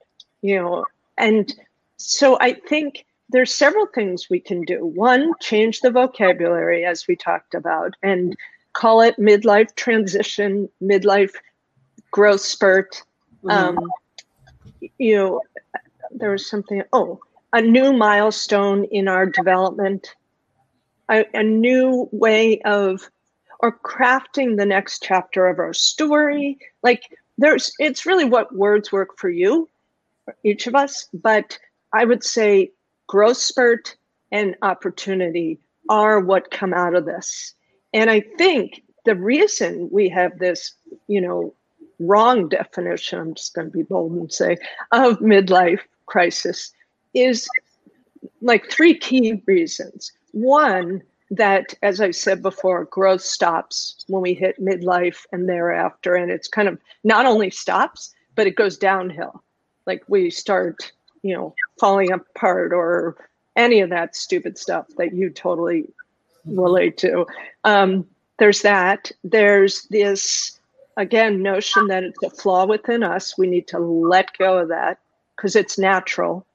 you 0.43 0.57
know. 0.57 0.85
And 1.19 1.55
so 1.99 2.38
I 2.41 2.55
think 2.55 3.05
there's 3.29 3.55
several 3.55 3.87
things 3.87 4.29
we 4.31 4.41
can 4.41 4.62
do. 4.62 4.87
One, 4.87 5.33
change 5.41 5.81
the 5.81 5.91
vocabulary 5.91 6.85
as 6.85 7.07
we 7.07 7.17
talked 7.17 7.55
about 7.55 7.95
and 8.03 8.35
call 8.73 9.00
it 9.00 9.17
midlife 9.19 9.75
transition, 9.76 10.69
midlife 10.83 11.35
growth 12.11 12.41
spurt. 12.41 13.03
Mm-hmm. 13.45 13.79
Um, 13.79 13.91
you 14.99 15.17
know, 15.17 15.41
there 16.11 16.31
was 16.31 16.49
something, 16.49 16.83
oh, 16.93 17.21
a 17.53 17.61
new 17.61 17.93
milestone 17.93 18.85
in 18.85 19.09
our 19.09 19.27
development, 19.27 20.15
a, 21.11 21.25
a 21.35 21.43
new 21.43 22.09
way 22.13 22.61
of, 22.63 23.09
or 23.61 23.79
crafting 23.79 24.57
the 24.57 24.67
next 24.67 25.03
chapter 25.03 25.47
of 25.47 25.59
our 25.59 25.73
story. 25.73 26.59
Like 26.83 27.03
there's, 27.39 27.73
it's 27.79 28.07
really 28.07 28.25
what 28.25 28.55
words 28.55 28.93
work 28.93 29.19
for 29.19 29.31
you, 29.31 29.69
each 30.45 30.67
of 30.67 30.75
us. 30.75 31.09
But 31.15 31.59
I 31.93 32.05
would 32.05 32.25
say 32.25 32.73
growth 33.07 33.39
spurt 33.39 33.97
and 34.33 34.57
opportunity 34.63 35.59
are 35.89 36.21
what 36.21 36.51
come 36.51 36.75
out 36.75 36.95
of 36.95 37.07
this. 37.07 37.55
And 37.95 38.11
I 38.11 38.23
think 38.37 38.83
the 39.05 39.15
reason 39.15 39.89
we 39.91 40.09
have 40.09 40.39
this, 40.39 40.75
you 41.07 41.21
know, 41.21 41.55
wrong 41.99 42.49
definition, 42.49 43.19
I'm 43.19 43.35
just 43.35 43.55
going 43.55 43.69
to 43.69 43.73
be 43.73 43.85
bold 43.85 44.13
and 44.13 44.31
say, 44.31 44.59
of 44.93 45.21
midlife 45.21 45.81
crisis 46.07 46.73
is 47.15 47.49
like 48.41 48.71
three 48.71 48.97
key 48.97 49.43
reasons. 49.47 50.13
One, 50.33 51.03
that, 51.31 51.75
as 51.83 52.01
I 52.01 52.11
said 52.11 52.43
before, 52.43 52.85
growth 52.85 53.23
stops 53.23 54.05
when 54.09 54.23
we 54.23 54.35
hit 54.35 54.61
midlife 54.61 55.27
and 55.33 55.49
thereafter. 55.49 56.15
And 56.15 56.31
it's 56.31 56.49
kind 56.49 56.69
of 56.69 56.79
not 57.05 57.27
only 57.27 57.51
stops, 57.51 58.15
but 58.35 58.47
it 58.47 58.57
goes 58.57 58.79
downhill. 58.79 59.43
Like 59.87 60.03
we 60.09 60.31
start, 60.31 60.93
you 61.23 61.35
know, 61.35 61.55
falling 61.81 62.13
apart 62.13 62.73
or 62.73 63.17
any 63.57 63.81
of 63.81 63.91
that 63.91 64.15
stupid 64.15 64.59
stuff 64.59 64.87
that 64.99 65.15
you 65.15 65.31
totally 65.31 65.89
relate 66.45 66.97
to. 66.99 67.27
Um, 67.65 68.07
there's 68.39 68.63
that. 68.63 69.11
There's 69.25 69.83
this, 69.85 70.61
again, 70.97 71.43
notion 71.43 71.87
that 71.89 72.05
it's 72.05 72.23
a 72.23 72.31
flaw 72.31 72.67
within 72.67 73.03
us. 73.03 73.39
We 73.39 73.47
need 73.47 73.67
to 73.69 73.79
let 73.79 74.37
go 74.39 74.59
of 74.59 74.69
that 74.69 74.99
because 75.37 75.57
it's 75.57 75.78
natural. 75.78 76.47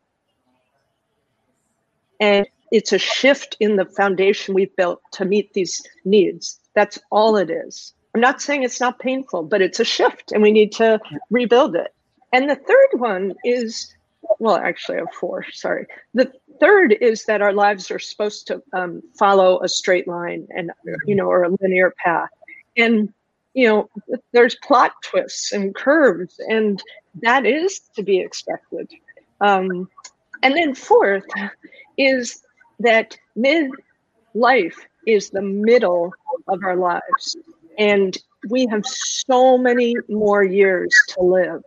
And 2.20 2.48
it's 2.72 2.94
a 2.94 2.98
shift 2.98 3.58
in 3.60 3.76
the 3.76 3.86
foundation 3.86 4.54
we've 4.54 4.76
built 4.76 5.02
to 5.14 5.26
meet 5.26 5.54
these 5.54 5.82
needs. 6.06 6.60
That's 6.74 7.00
all 7.12 7.36
it 7.36 7.50
is. 7.50 7.94
I'm 8.14 8.22
not 8.22 8.42
saying 8.42 8.64
it's 8.64 8.80
not 8.80 9.00
painful, 9.00 9.44
but 9.44 9.62
it's 9.62 9.80
a 9.80 9.86
shift 9.86 10.32
and 10.32 10.42
we 10.42 10.52
need 10.52 10.72
to 10.74 11.00
rebuild 11.30 11.76
it. 11.76 11.94
And 12.34 12.50
the 12.50 12.56
third 12.56 13.00
one 13.00 13.34
is 13.44 13.94
well, 14.40 14.56
actually, 14.56 14.98
I 14.98 15.00
have 15.02 15.14
four, 15.20 15.46
sorry. 15.52 15.88
The 16.14 16.32
third 16.60 16.94
is 17.02 17.26
that 17.26 17.42
our 17.42 17.54
lives 17.54 17.92
are 17.92 18.00
supposed 18.00 18.48
to 18.48 18.62
um, 18.74 19.02
follow 19.18 19.62
a 19.62 19.70
straight 19.70 20.08
line 20.08 20.48
and, 20.52 20.72
you 21.06 21.16
know, 21.16 21.26
or 21.26 21.44
a 21.44 21.50
linear 21.60 21.94
path. 22.04 22.30
And, 22.78 23.14
you 23.54 23.68
know, 23.68 23.90
there's 24.32 24.56
plot 24.56 24.94
twists 25.04 25.52
and 25.52 25.76
curves 25.76 26.40
and 26.48 26.82
that 27.22 27.46
is 27.46 27.82
to 27.96 28.04
be 28.04 28.20
expected. 28.20 28.90
Um, 29.42 29.90
and 30.44 30.56
then 30.56 30.74
fourth 30.74 31.26
is 31.98 32.44
that 32.80 33.18
mid 33.36 33.72
life 34.34 34.78
is 35.06 35.30
the 35.30 35.42
middle 35.42 36.14
of 36.48 36.64
our 36.64 36.76
lives, 36.76 37.36
and 37.78 38.18
we 38.50 38.68
have 38.68 38.86
so 38.86 39.58
many 39.58 39.96
more 40.10 40.44
years 40.44 40.96
to 41.10 41.22
live. 41.22 41.64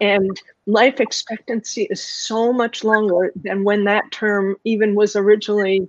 And 0.00 0.40
life 0.66 1.00
expectancy 1.00 1.86
is 1.90 2.02
so 2.02 2.52
much 2.52 2.82
longer 2.82 3.32
than 3.36 3.64
when 3.64 3.84
that 3.84 4.10
term 4.10 4.56
even 4.64 4.94
was 4.94 5.16
originally 5.16 5.86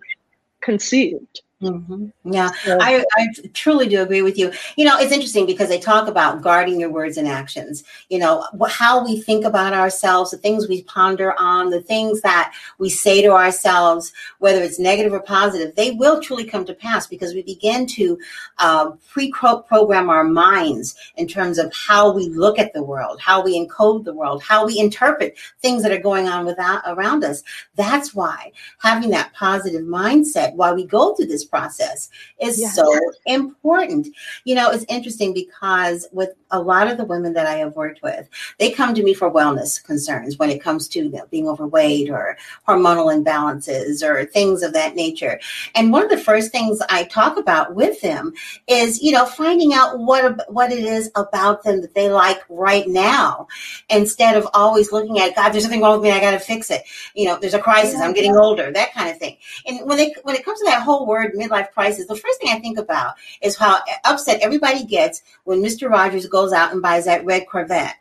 conceived. 0.62 1.42
Mm-hmm. 1.62 2.08
Yeah, 2.34 2.50
I, 2.66 3.06
I 3.16 3.28
truly 3.54 3.88
do 3.88 4.02
agree 4.02 4.22
with 4.22 4.38
you. 4.38 4.52
You 4.76 4.84
know, 4.84 5.00
it's 5.00 5.14
interesting 5.14 5.46
because 5.46 5.70
they 5.70 5.80
talk 5.80 6.10
about 6.10 6.42
guarding 6.42 6.82
your 6.82 6.90
words 6.90 7.16
and 7.16 7.30
actions. 7.30 7.86
You 8.10 8.20
know, 8.20 8.46
how 8.68 9.06
we 9.06 9.22
think 9.22 9.46
about 9.46 9.72
ourselves, 9.72 10.32
the 10.32 10.38
things 10.38 10.68
we 10.68 10.84
ponder 10.84 11.34
on, 11.40 11.70
the 11.70 11.82
things 11.82 12.20
that 12.22 12.54
we 12.78 12.90
say 12.90 13.22
to 13.22 13.30
ourselves, 13.30 14.12
whether 14.40 14.62
it's 14.62 14.80
negative 14.80 15.14
or 15.14 15.22
positive, 15.22 15.74
they 15.76 15.92
will 15.92 16.22
truly 16.22 16.44
come 16.44 16.66
to 16.66 16.74
pass 16.74 17.08
because 17.08 17.34
we 17.34 17.42
begin 17.42 17.88
to 17.88 18.20
uh, 18.58 18.92
pre-program 19.10 20.10
our 20.10 20.26
minds 20.26 20.94
in 21.16 21.26
terms 21.26 21.58
of 21.58 21.74
how 21.74 22.12
we 22.12 22.28
look 22.28 22.60
at 22.60 22.74
the 22.74 22.84
world, 22.84 23.22
how 23.22 23.42
we 23.42 23.58
encode 23.58 24.04
the 24.04 24.14
world, 24.14 24.44
how 24.44 24.66
we 24.66 24.78
interpret 24.78 25.38
things 25.62 25.82
that 25.84 25.94
are 25.94 26.00
going 26.00 26.28
on 26.28 26.46
without 26.46 26.82
around 26.86 27.24
us. 27.24 27.44
That's 27.76 28.14
why 28.14 28.52
having 28.80 29.10
that 29.12 29.32
positive 29.34 29.84
mindset 29.84 30.54
while 30.56 30.76
we 30.76 30.86
go 30.86 31.16
through 31.16 31.28
this 31.28 31.45
process 31.46 32.10
is 32.40 32.60
yes. 32.60 32.75
so 32.75 32.92
important. 33.25 34.08
You 34.44 34.56
know, 34.56 34.72
it's 34.72 34.86
interesting 34.90 35.34
because 35.34 36.08
with 36.12 36.32
a 36.56 36.60
lot 36.60 36.88
of 36.88 36.98
the 36.98 37.06
women 37.06 37.34
that 37.34 37.46
I 37.46 37.56
have 37.56 37.76
worked 37.76 38.02
with, 38.02 38.28
they 38.58 38.72
come 38.72 38.96
to 38.96 39.04
me 39.04 39.14
for 39.14 39.32
wellness 39.32 39.84
concerns 39.84 40.38
when 40.38 40.50
it 40.50 40.62
comes 40.62 40.88
to 40.90 41.00
you 41.00 41.12
know, 41.12 41.28
being 41.30 41.48
overweight 41.48 42.10
or 42.10 42.38
hormonal 42.68 43.14
imbalances 43.14 44.02
or 44.02 44.26
things 44.26 44.64
of 44.64 44.74
that 44.74 44.96
nature. 44.96 45.40
And 45.76 45.92
one 45.92 46.04
of 46.04 46.10
the 46.10 46.18
first 46.18 46.52
things 46.52 46.82
I 46.90 47.04
talk 47.04 47.38
about 47.38 47.76
with 47.76 48.02
them 48.02 48.34
is, 48.68 49.02
you 49.02 49.12
know, 49.12 49.26
finding 49.26 49.74
out 49.74 50.00
what 50.00 50.52
what 50.52 50.72
it 50.72 50.84
is 50.84 51.12
about 51.16 51.64
them 51.64 51.82
that 51.82 51.94
they 51.94 52.10
like 52.10 52.40
right 52.50 52.88
now, 52.88 53.48
instead 53.90 54.38
of 54.38 54.48
always 54.54 54.92
looking 54.92 55.20
at 55.20 55.36
God. 55.36 55.50
There's 55.50 55.64
something 55.64 55.82
wrong 55.82 56.00
with 56.00 56.04
me. 56.04 56.12
I 56.12 56.20
got 56.20 56.32
to 56.32 56.40
fix 56.40 56.72
it. 56.72 56.84
You 57.14 57.26
know, 57.26 57.38
there's 57.40 57.54
a 57.54 57.60
crisis. 57.60 58.00
I'm 58.00 58.14
getting 58.14 58.36
older. 58.36 58.72
That 58.72 58.94
kind 58.94 59.10
of 59.10 59.18
thing. 59.18 59.38
And 59.66 59.88
when 59.88 59.98
they 59.98 60.16
when 60.24 60.36
it 60.36 60.46
comes 60.46 60.60
to 60.60 60.66
that 60.66 60.82
whole 60.82 61.06
word 61.06 61.34
midlife 61.34 61.72
crisis, 61.72 62.08
the 62.08 62.16
first 62.16 62.40
thing 62.40 62.52
I 62.52 62.60
think 62.60 62.78
about 62.78 63.16
is 63.42 63.56
how 63.56 63.80
upset 64.06 64.42
everybody 64.42 64.86
gets 64.86 65.24
when 65.44 65.62
Mr. 65.62 65.90
Rogers 65.90 66.28
goes 66.28 66.45
out 66.54 66.72
and 66.72 66.82
buys 66.82 67.06
that 67.06 67.25
red 67.25 67.48
Corvette. 67.48 67.96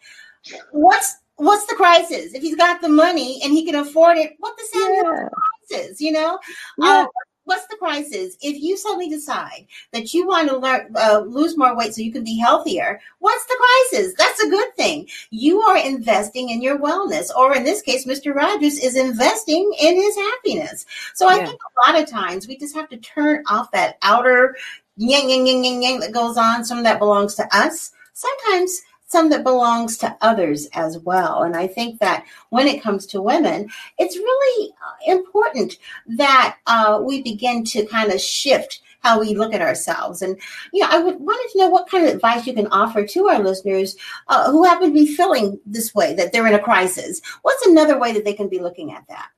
What's 0.71 1.17
what's 1.37 1.67
the 1.67 1.75
crisis? 1.75 2.35
If 2.35 2.43
he's 2.43 2.57
got 2.57 2.81
the 2.81 2.89
money 2.89 3.41
and 3.43 3.53
he 3.53 3.65
can 3.65 3.77
afford 3.77 4.19
it, 4.19 4.35
what 4.39 4.57
the 4.57 4.65
yeah. 4.75 5.29
crisis? 5.69 6.01
You 6.01 6.13
know, 6.13 6.39
yeah. 6.79 7.01
um, 7.01 7.07
what's 7.45 7.67
the 7.67 7.77
crisis? 7.77 8.37
If 8.41 8.61
you 8.63 8.77
suddenly 8.77 9.09
decide 9.09 9.67
that 9.93 10.13
you 10.13 10.27
want 10.27 10.49
to 10.49 10.57
learn, 10.57 10.93
uh, 10.97 11.21
lose 11.21 11.57
more 11.57 11.77
weight 11.77 11.95
so 11.95 12.03
you 12.03 12.13
can 12.13 12.25
be 12.25 12.39
healthier, 12.39 13.01
what's 13.19 13.45
the 13.47 13.57
crisis? 13.91 14.15
That's 14.17 14.43
a 14.43 14.51
good 14.51 14.75
thing. 14.77 15.09
You 15.31 15.61
are 15.63 15.79
investing 15.79 16.51
in 16.51 16.63
your 16.63 16.79
wellness, 16.79 17.35
or 17.35 17.55
in 17.55 17.65
this 17.65 17.83
case, 17.83 18.07
Mr. 18.07 18.35
Rogers 18.35 18.79
is 18.79 18.97
investing 18.97 19.73
in 19.81 19.95
his 19.95 20.17
happiness. 20.17 20.87
So 21.15 21.29
I 21.29 21.37
yeah. 21.37 21.47
think 21.47 21.61
a 21.61 21.91
lot 21.91 22.03
of 22.03 22.09
times 22.09 22.49
we 22.49 22.57
just 22.57 22.75
have 22.75 22.89
to 22.91 22.97
turn 22.99 23.45
off 23.49 23.71
that 23.73 23.99
outer 24.03 24.57
yang, 24.97 25.29
yang, 25.29 25.47
yang, 25.47 25.65
yang, 25.65 25.83
yang 25.83 26.01
that 26.01 26.13
goes 26.13 26.37
on. 26.37 26.65
Some 26.65 26.83
that 26.85 26.99
belongs 26.99 27.35
to 27.37 27.57
us. 27.57 27.93
Sometimes 28.15 28.81
some 29.07 29.29
that 29.31 29.45
belongs 29.45 29.97
to 29.99 30.17
others 30.23 30.67
as 30.73 30.99
well. 30.99 31.43
And 31.43 31.55
I 31.55 31.67
think 31.67 32.01
that 32.01 32.25
when 32.51 32.67
it 32.67 32.83
comes 32.83 33.07
to 33.07 33.23
women, 33.23 33.69
it's 33.99 34.17
really 34.17 34.73
uh, 34.73 35.13
important 35.13 35.77
that 36.17 36.57
uh, 36.67 37.01
we 37.05 37.23
begin 37.23 37.65
to 37.67 37.87
kind 37.87 38.11
of 38.11 38.21
shift 38.21 38.81
how 39.01 39.21
we 39.21 39.35
look 39.35 39.53
at 39.53 39.61
ourselves. 39.61 40.23
And, 40.23 40.37
you 40.73 40.81
know, 40.81 40.89
I 40.91 40.99
would 40.99 41.21
wanted 41.21 41.53
to 41.53 41.59
know 41.59 41.69
what 41.69 41.89
kind 41.89 42.07
of 42.07 42.15
advice 42.15 42.47
you 42.47 42.55
can 42.55 42.67
offer 42.69 43.07
to 43.07 43.29
our 43.29 43.41
listeners 43.41 43.97
uh, 44.29 44.51
who 44.51 44.65
happen 44.65 44.89
to 44.89 44.95
be 44.95 45.15
feeling 45.15 45.61
this 45.67 45.95
way, 45.95 46.15
that 46.15 46.33
they're 46.33 46.47
in 46.47 46.55
a 46.55 46.59
crisis. 46.59 47.21
What's 47.43 47.67
another 47.67 47.99
way 47.99 48.13
that 48.15 48.25
they 48.25 48.33
can 48.33 48.49
be 48.49 48.59
looking 48.59 48.93
at 48.93 49.07
that? 49.09 49.29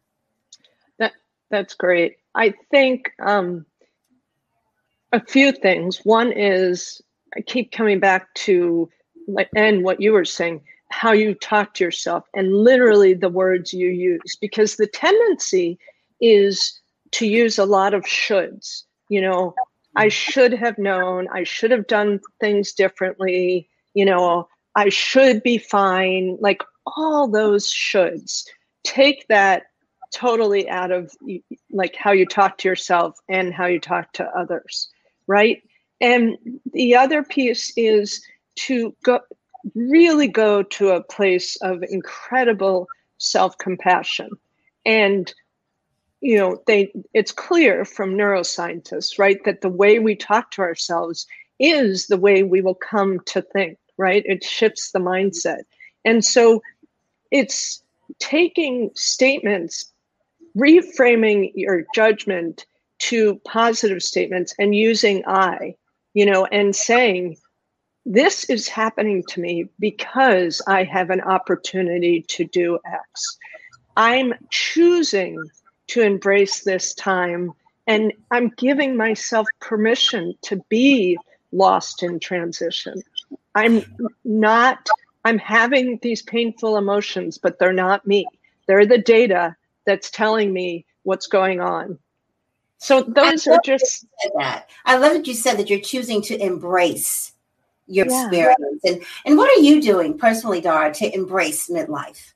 That 0.98 1.12
That's 1.50 1.74
great. 1.74 2.16
I 2.34 2.54
think 2.70 3.10
um, 3.18 3.66
a 5.12 5.20
few 5.20 5.50
things. 5.50 6.00
One 6.04 6.32
is 6.32 7.02
I 7.36 7.40
keep 7.42 7.72
coming 7.72 8.00
back 8.00 8.32
to, 8.34 8.88
and 9.54 9.84
what 9.84 10.00
you 10.00 10.12
were 10.12 10.24
saying, 10.24 10.62
how 10.90 11.12
you 11.12 11.34
talk 11.34 11.74
to 11.74 11.84
yourself 11.84 12.24
and 12.34 12.54
literally 12.54 13.12
the 13.12 13.28
words 13.28 13.74
you 13.74 13.88
use, 13.88 14.36
because 14.40 14.76
the 14.76 14.86
tendency 14.86 15.78
is 16.20 16.80
to 17.12 17.26
use 17.26 17.58
a 17.58 17.64
lot 17.64 17.92
of 17.92 18.04
shoulds. 18.04 18.84
You 19.08 19.20
know, 19.20 19.54
I 19.96 20.06
mm-hmm. 20.06 20.10
should 20.10 20.52
have 20.54 20.78
known, 20.78 21.28
I 21.32 21.44
should 21.44 21.70
have 21.70 21.86
done 21.86 22.20
things 22.40 22.72
differently, 22.72 23.68
you 23.94 24.04
know, 24.04 24.48
I 24.74 24.88
should 24.90 25.42
be 25.42 25.58
fine, 25.58 26.36
like 26.40 26.62
all 26.86 27.28
those 27.28 27.66
shoulds. 27.72 28.44
Take 28.84 29.26
that 29.28 29.64
totally 30.14 30.68
out 30.68 30.92
of 30.92 31.10
like 31.70 31.96
how 31.96 32.12
you 32.12 32.26
talk 32.26 32.58
to 32.58 32.68
yourself 32.68 33.18
and 33.28 33.52
how 33.52 33.66
you 33.66 33.80
talk 33.80 34.12
to 34.14 34.24
others, 34.38 34.88
right? 35.26 35.62
And 36.00 36.36
the 36.72 36.94
other 36.96 37.22
piece 37.22 37.72
is 37.76 38.24
to 38.56 38.94
go 39.02 39.20
really 39.74 40.28
go 40.28 40.62
to 40.62 40.90
a 40.90 41.02
place 41.02 41.56
of 41.56 41.82
incredible 41.88 42.86
self-compassion. 43.18 44.30
And 44.84 45.32
you 46.20 46.38
know 46.38 46.62
they 46.66 46.92
it's 47.12 47.32
clear 47.32 47.84
from 47.84 48.14
neuroscientists 48.14 49.18
right 49.18 49.38
that 49.44 49.60
the 49.60 49.68
way 49.68 49.98
we 49.98 50.16
talk 50.16 50.50
to 50.52 50.62
ourselves 50.62 51.26
is 51.60 52.06
the 52.06 52.16
way 52.16 52.42
we 52.42 52.62
will 52.62 52.74
come 52.74 53.20
to 53.26 53.42
think 53.42 53.78
right? 53.96 54.22
It 54.26 54.44
shifts 54.44 54.92
the 54.92 54.98
mindset. 54.98 55.62
And 56.04 56.24
so 56.24 56.62
it's 57.30 57.82
taking 58.18 58.90
statements 58.94 59.92
reframing 60.56 61.52
your 61.54 61.84
judgment 61.94 62.66
to 62.98 63.40
positive 63.44 64.02
statements 64.02 64.54
and 64.58 64.74
using 64.74 65.22
i 65.26 65.74
you 66.16 66.26
know 66.26 66.46
and 66.46 66.74
saying 66.74 67.36
this 68.04 68.44
is 68.50 68.68
happening 68.68 69.22
to 69.28 69.40
me 69.40 69.68
because 69.78 70.62
i 70.66 70.82
have 70.82 71.10
an 71.10 71.20
opportunity 71.20 72.24
to 72.28 72.44
do 72.44 72.78
x 72.86 73.38
i'm 73.96 74.32
choosing 74.50 75.36
to 75.88 76.02
embrace 76.02 76.64
this 76.64 76.94
time. 76.94 77.52
And 77.86 78.12
I'm 78.30 78.50
giving 78.56 78.96
myself 78.96 79.46
permission 79.60 80.34
to 80.42 80.60
be 80.68 81.16
lost 81.52 82.02
in 82.02 82.18
transition. 82.18 83.02
I'm 83.54 83.82
not, 84.24 84.86
I'm 85.24 85.38
having 85.38 85.98
these 86.02 86.22
painful 86.22 86.76
emotions, 86.76 87.38
but 87.38 87.58
they're 87.58 87.72
not 87.72 88.06
me. 88.06 88.26
They're 88.66 88.86
the 88.86 88.98
data 88.98 89.56
that's 89.84 90.10
telling 90.10 90.52
me 90.52 90.84
what's 91.04 91.28
going 91.28 91.60
on. 91.60 91.98
So 92.78 93.02
those 93.02 93.46
are 93.46 93.60
just 93.64 94.06
that. 94.38 94.68
I 94.84 94.98
love 94.98 95.12
that 95.14 95.26
you 95.26 95.34
said 95.34 95.56
that 95.58 95.70
you're 95.70 95.80
choosing 95.80 96.20
to 96.22 96.38
embrace 96.38 97.32
your 97.86 98.06
yeah. 98.06 98.22
experience. 98.22 98.84
And 98.84 99.02
and 99.24 99.36
what 99.36 99.56
are 99.56 99.62
you 99.62 99.80
doing 99.80 100.18
personally, 100.18 100.60
Dara, 100.60 100.92
to 100.94 101.14
embrace 101.14 101.70
midlife? 101.70 102.32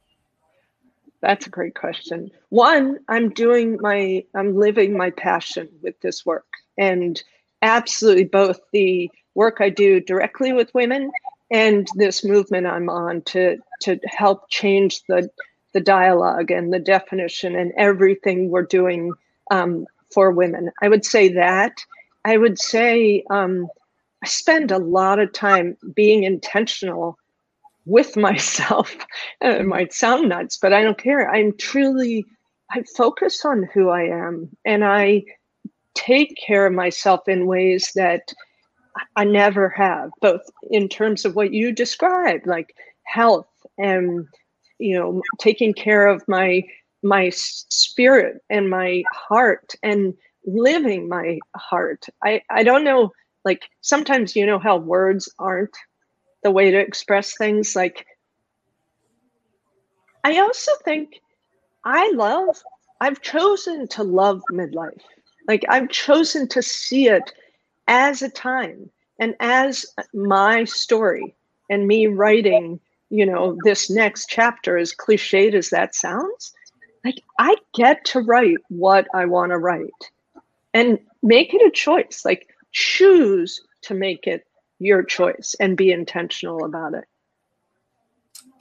That's 1.21 1.47
a 1.47 1.51
great 1.51 1.75
question. 1.75 2.31
One, 2.49 2.99
I'm 3.09 3.31
doing 3.31 3.79
my, 3.81 4.25
I'm 4.35 4.57
living 4.57 4.97
my 4.97 5.11
passion 5.11 5.69
with 5.83 6.01
this 6.01 6.25
work. 6.25 6.47
And 6.79 7.23
absolutely 7.63 8.25
both 8.25 8.59
the 8.73 9.11
work 9.35 9.59
I 9.61 9.69
do 9.69 10.01
directly 10.01 10.53
with 10.53 10.75
women 10.75 11.11
and 11.51 11.87
this 11.97 12.25
movement 12.25 12.67
I'm 12.67 12.89
on 12.89 13.23
to, 13.23 13.59
to 13.83 13.99
help 14.07 14.49
change 14.49 15.03
the, 15.09 15.29
the 15.75 15.81
dialogue 15.81 16.51
and 16.51 16.73
the 16.73 16.79
definition 16.79 17.55
and 17.55 17.73
everything 17.77 18.49
we're 18.49 18.63
doing 18.63 19.13
um, 19.51 19.87
for 20.13 20.31
women. 20.31 20.71
I 20.83 20.89
would 20.89 21.05
say 21.05 21.29
that. 21.33 21.79
I 22.25 22.37
would 22.37 22.59
say 22.59 23.25
um, 23.31 23.69
I 24.23 24.27
spend 24.27 24.71
a 24.71 24.79
lot 24.79 25.19
of 25.19 25.33
time 25.33 25.77
being 25.95 26.25
intentional 26.25 27.19
with 27.87 28.17
myself. 28.17 28.95
it 29.41 29.67
might 29.67 29.93
sound 29.93 30.29
nuts, 30.29 30.57
but 30.57 30.73
I 30.73 30.83
don't 30.83 30.99
care. 30.99 31.31
I'm 31.31 31.57
truly, 31.57 32.25
I 32.71 32.83
focus 32.97 33.45
on 33.45 33.69
who 33.73 33.89
I 33.89 34.03
am 34.03 34.49
and 34.65 34.85
I 34.85 35.25
take 35.95 36.37
care 36.37 36.67
of 36.67 36.73
myself 36.73 37.29
in 37.29 37.47
ways 37.47 37.93
that 37.95 38.33
I 39.17 39.25
never 39.25 39.69
have, 39.71 40.11
both 40.21 40.43
in 40.71 40.89
terms 40.89 41.25
of 41.25 41.37
what 41.37 41.53
you 41.53 41.73
described, 41.73 42.47
like 42.47 42.75
health 43.05 43.49
and, 43.79 44.27
you 44.79 44.99
know, 44.99 45.23
taking 45.39 45.73
care 45.73 46.07
of 46.07 46.23
my 46.29 46.63
my 47.03 47.31
spirit 47.31 48.43
and 48.51 48.69
my 48.69 49.03
heart 49.13 49.75
and 49.83 50.15
living 50.45 51.09
my 51.09 51.39
heart. 51.57 52.07
I, 52.25 52.43
I 52.51 52.63
don't 52.63 52.85
know, 52.85 53.13
like 53.45 53.69
sometimes 53.81 54.37
you 54.37 54.47
know 54.47 54.59
how 54.59 54.77
words 54.77 55.33
aren't 55.39 55.77
the 56.43 56.51
way 56.51 56.71
to 56.71 56.79
express 56.79 57.37
things. 57.37 57.77
Like, 57.77 58.07
I 60.25 60.39
also 60.39 60.73
think 60.85 61.21
I 61.85 62.11
love, 62.13 62.63
I've 63.01 63.23
chosen 63.23 63.89
to 63.89 64.03
love 64.03 64.43
midlife. 64.53 65.01
Like, 65.49 65.65
I've 65.69 65.89
chosen 65.89 66.49
to 66.49 66.63
see 66.63 67.09
it 67.09 67.33
as 67.89 68.23
a 68.23 68.31
time 68.31 68.91
and 69.19 69.35
as 69.41 69.87
my 70.15 70.65
story 70.65 71.35
and 71.69 71.87
me 71.87 72.07
writing, 72.07 72.81
you 73.11 73.27
know, 73.27 73.57
this 73.65 73.91
next 73.91 74.29
chapter, 74.29 74.77
as 74.77 74.95
cliched 74.95 75.55
as 75.55 75.71
that 75.71 75.95
sounds, 75.95 76.53
like 77.05 77.23
I 77.39 77.57
get 77.75 78.05
to 78.07 78.21
write 78.21 78.59
what 78.69 79.07
I 79.15 79.27
want 79.27 79.53
to 79.53 79.59
write 79.59 80.11
and 80.75 80.99
make 81.23 81.55
it 81.55 81.67
a 81.67 81.71
choice, 81.71 82.23
like 82.25 82.49
choose 82.73 83.63
to 83.83 83.95
make 83.95 84.27
it 84.27 84.47
your 84.79 85.03
choice 85.03 85.55
and 85.61 85.77
be 85.77 85.91
intentional 85.91 86.65
about 86.65 86.95
it. 86.95 87.05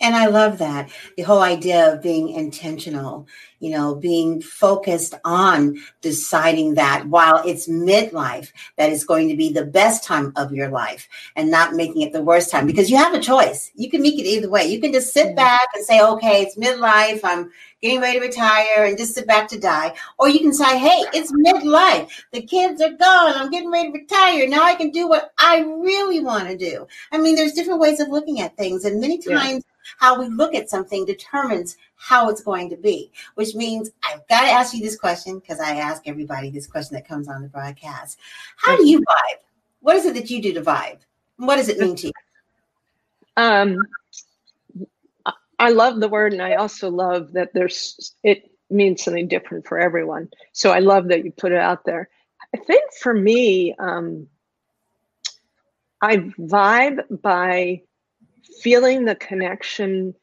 And 0.02 0.16
I 0.16 0.28
love 0.28 0.60
that 0.60 0.90
the 1.18 1.24
whole 1.24 1.42
idea 1.42 1.94
of 1.94 2.02
being 2.02 2.30
intentional, 2.30 3.28
you 3.60 3.72
know, 3.72 3.96
being 3.96 4.42
focused 4.42 5.14
on 5.26 5.78
deciding 6.02 6.76
that 6.76 7.08
while 7.08 7.44
it's 7.46 7.68
midlife, 7.68 8.52
that 8.78 8.92
is 8.92 9.04
going 9.04 9.28
to 9.28 9.36
be 9.36 9.52
the 9.52 9.66
best 9.66 10.06
time 10.06 10.32
of 10.38 10.54
your 10.54 10.70
life 10.70 11.10
and 11.36 11.52
not 11.52 11.74
making 11.74 12.02
it 12.02 12.14
the 12.14 12.22
worst 12.22 12.50
time 12.50 12.66
because 12.66 12.90
you 12.90 12.96
have 12.96 13.14
a 13.14 13.20
choice. 13.20 13.72
You 13.76 13.90
can 13.90 14.02
make 14.02 14.18
it 14.18 14.26
either 14.26 14.50
way. 14.50 14.66
You 14.66 14.80
can 14.80 14.94
just 14.94 15.14
sit 15.14 15.36
back 15.36 15.68
and 15.76 15.86
say, 15.86 16.02
okay, 16.02 16.44
it's 16.44 16.56
midlife. 16.56 17.20
I'm 17.24 17.52
getting 17.82 18.00
ready 18.00 18.20
to 18.20 18.26
retire 18.26 18.86
and 18.86 18.98
just 18.98 19.16
sit 19.16 19.28
back 19.28 19.50
to 19.50 19.60
die. 19.60 19.94
Or 20.18 20.30
you 20.30 20.40
can 20.40 20.54
say, 20.54 20.80
hey, 20.80 21.04
it's 21.14 21.34
midlife. 21.34 22.10
The 22.32 22.42
kids 22.42 22.82
are 22.82 22.92
gone. 22.92 23.34
I'm 23.36 23.52
getting 23.52 23.72
ready 23.72 23.92
to 23.92 23.98
retire. 23.98 24.48
Now 24.48 24.64
I 24.64 24.76
can 24.76 24.92
do 24.92 25.10
what 25.10 25.34
I 25.38 25.60
really 25.60 26.22
want 26.22 26.48
to 26.48 26.56
do. 26.56 26.88
I 27.12 27.18
mean, 27.18 27.36
there's 27.36 27.54
different 27.54 27.82
ways 27.82 28.00
of 28.00 28.08
looking 28.08 28.40
at 28.40 28.56
things. 28.56 28.86
And 28.86 29.02
many 29.02 29.18
times, 29.18 29.64
yeah 29.66 29.70
how 29.98 30.20
we 30.20 30.28
look 30.28 30.56
at 30.56 30.70
something 30.70 31.06
determines 31.06 31.78
how 31.96 32.30
it's 32.30 32.42
going 32.42 32.70
to 32.70 32.78
be, 32.78 33.12
which 33.36 33.56
means 33.56 33.92
I've 34.04 34.28
got 34.28 34.42
to 34.42 34.50
ask 34.50 34.74
you 34.74 34.82
this 34.82 34.98
question 34.98 35.40
because 35.40 35.60
I 35.60 35.76
ask 35.76 36.04
everybody 36.06 36.50
this 36.50 36.68
question 36.68 36.96
that 36.96 37.08
comes 37.08 37.28
on 37.28 37.42
the 37.42 37.50
broadcast. 37.50 38.20
How 38.58 38.78
do 38.78 38.88
you 38.88 39.00
vibe? 39.00 39.40
What 39.82 39.96
is 39.96 40.06
it 40.06 40.14
that 40.16 40.30
you 40.30 40.42
do 40.42 40.54
to 40.54 40.62
vibe? 40.62 41.00
What 41.38 41.56
does 41.56 41.70
it 41.70 41.80
mean 41.80 41.96
to 41.98 42.08
you? 42.08 42.14
Um, 43.38 43.78
I 45.60 45.70
love 45.70 46.00
the 46.00 46.10
word, 46.10 46.34
and 46.34 46.42
I 46.42 46.56
also 46.56 46.90
love 46.90 47.34
that 47.34 47.54
there's 47.54 48.16
it 48.24 48.50
means 48.70 49.04
something 49.04 49.28
different 49.28 49.68
for 49.68 49.80
everyone. 49.80 50.30
So 50.54 50.72
I 50.72 50.80
love 50.80 51.08
that 51.10 51.26
you 51.26 51.32
put 51.32 51.52
it 51.52 51.58
out 51.58 51.86
there. 51.86 52.10
I 52.54 52.58
think 52.58 52.84
for 53.02 53.14
me, 53.14 53.76
um, 53.78 54.28
I 56.02 56.18
vibe 56.18 57.22
by 57.22 57.82
feeling 58.62 59.06
the 59.06 59.16
connection 59.16 60.16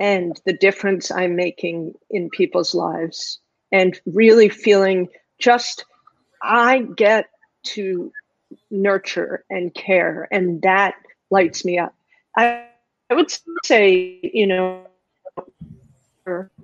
and 0.00 0.40
the 0.44 0.52
difference 0.52 1.10
I'm 1.10 1.36
making 1.36 1.94
in 2.10 2.30
people's 2.30 2.74
lives, 2.74 3.38
and 3.70 3.98
really 4.06 4.48
feeling 4.48 5.08
just 5.38 5.84
I 6.42 6.80
get 6.96 7.26
to 7.64 8.12
nurture 8.70 9.44
and 9.50 9.72
care, 9.74 10.26
and 10.30 10.62
that 10.62 10.94
lights 11.30 11.64
me 11.64 11.78
up. 11.78 11.94
I, 12.36 12.64
I 13.10 13.14
would 13.14 13.30
say, 13.64 14.20
you 14.22 14.46
know, 14.46 14.86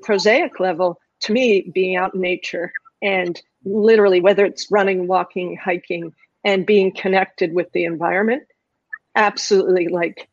prosaic 0.02 0.60
level, 0.60 1.00
to 1.20 1.32
me, 1.32 1.62
being 1.62 1.96
out 1.96 2.14
in 2.14 2.20
nature 2.20 2.72
and 3.02 3.40
literally, 3.64 4.20
whether 4.20 4.44
it's 4.44 4.70
running, 4.70 5.06
walking, 5.06 5.56
hiking, 5.56 6.14
and 6.44 6.66
being 6.66 6.92
connected 6.92 7.54
with 7.54 7.70
the 7.72 7.84
environment, 7.84 8.44
absolutely 9.14 9.88
like 9.88 10.28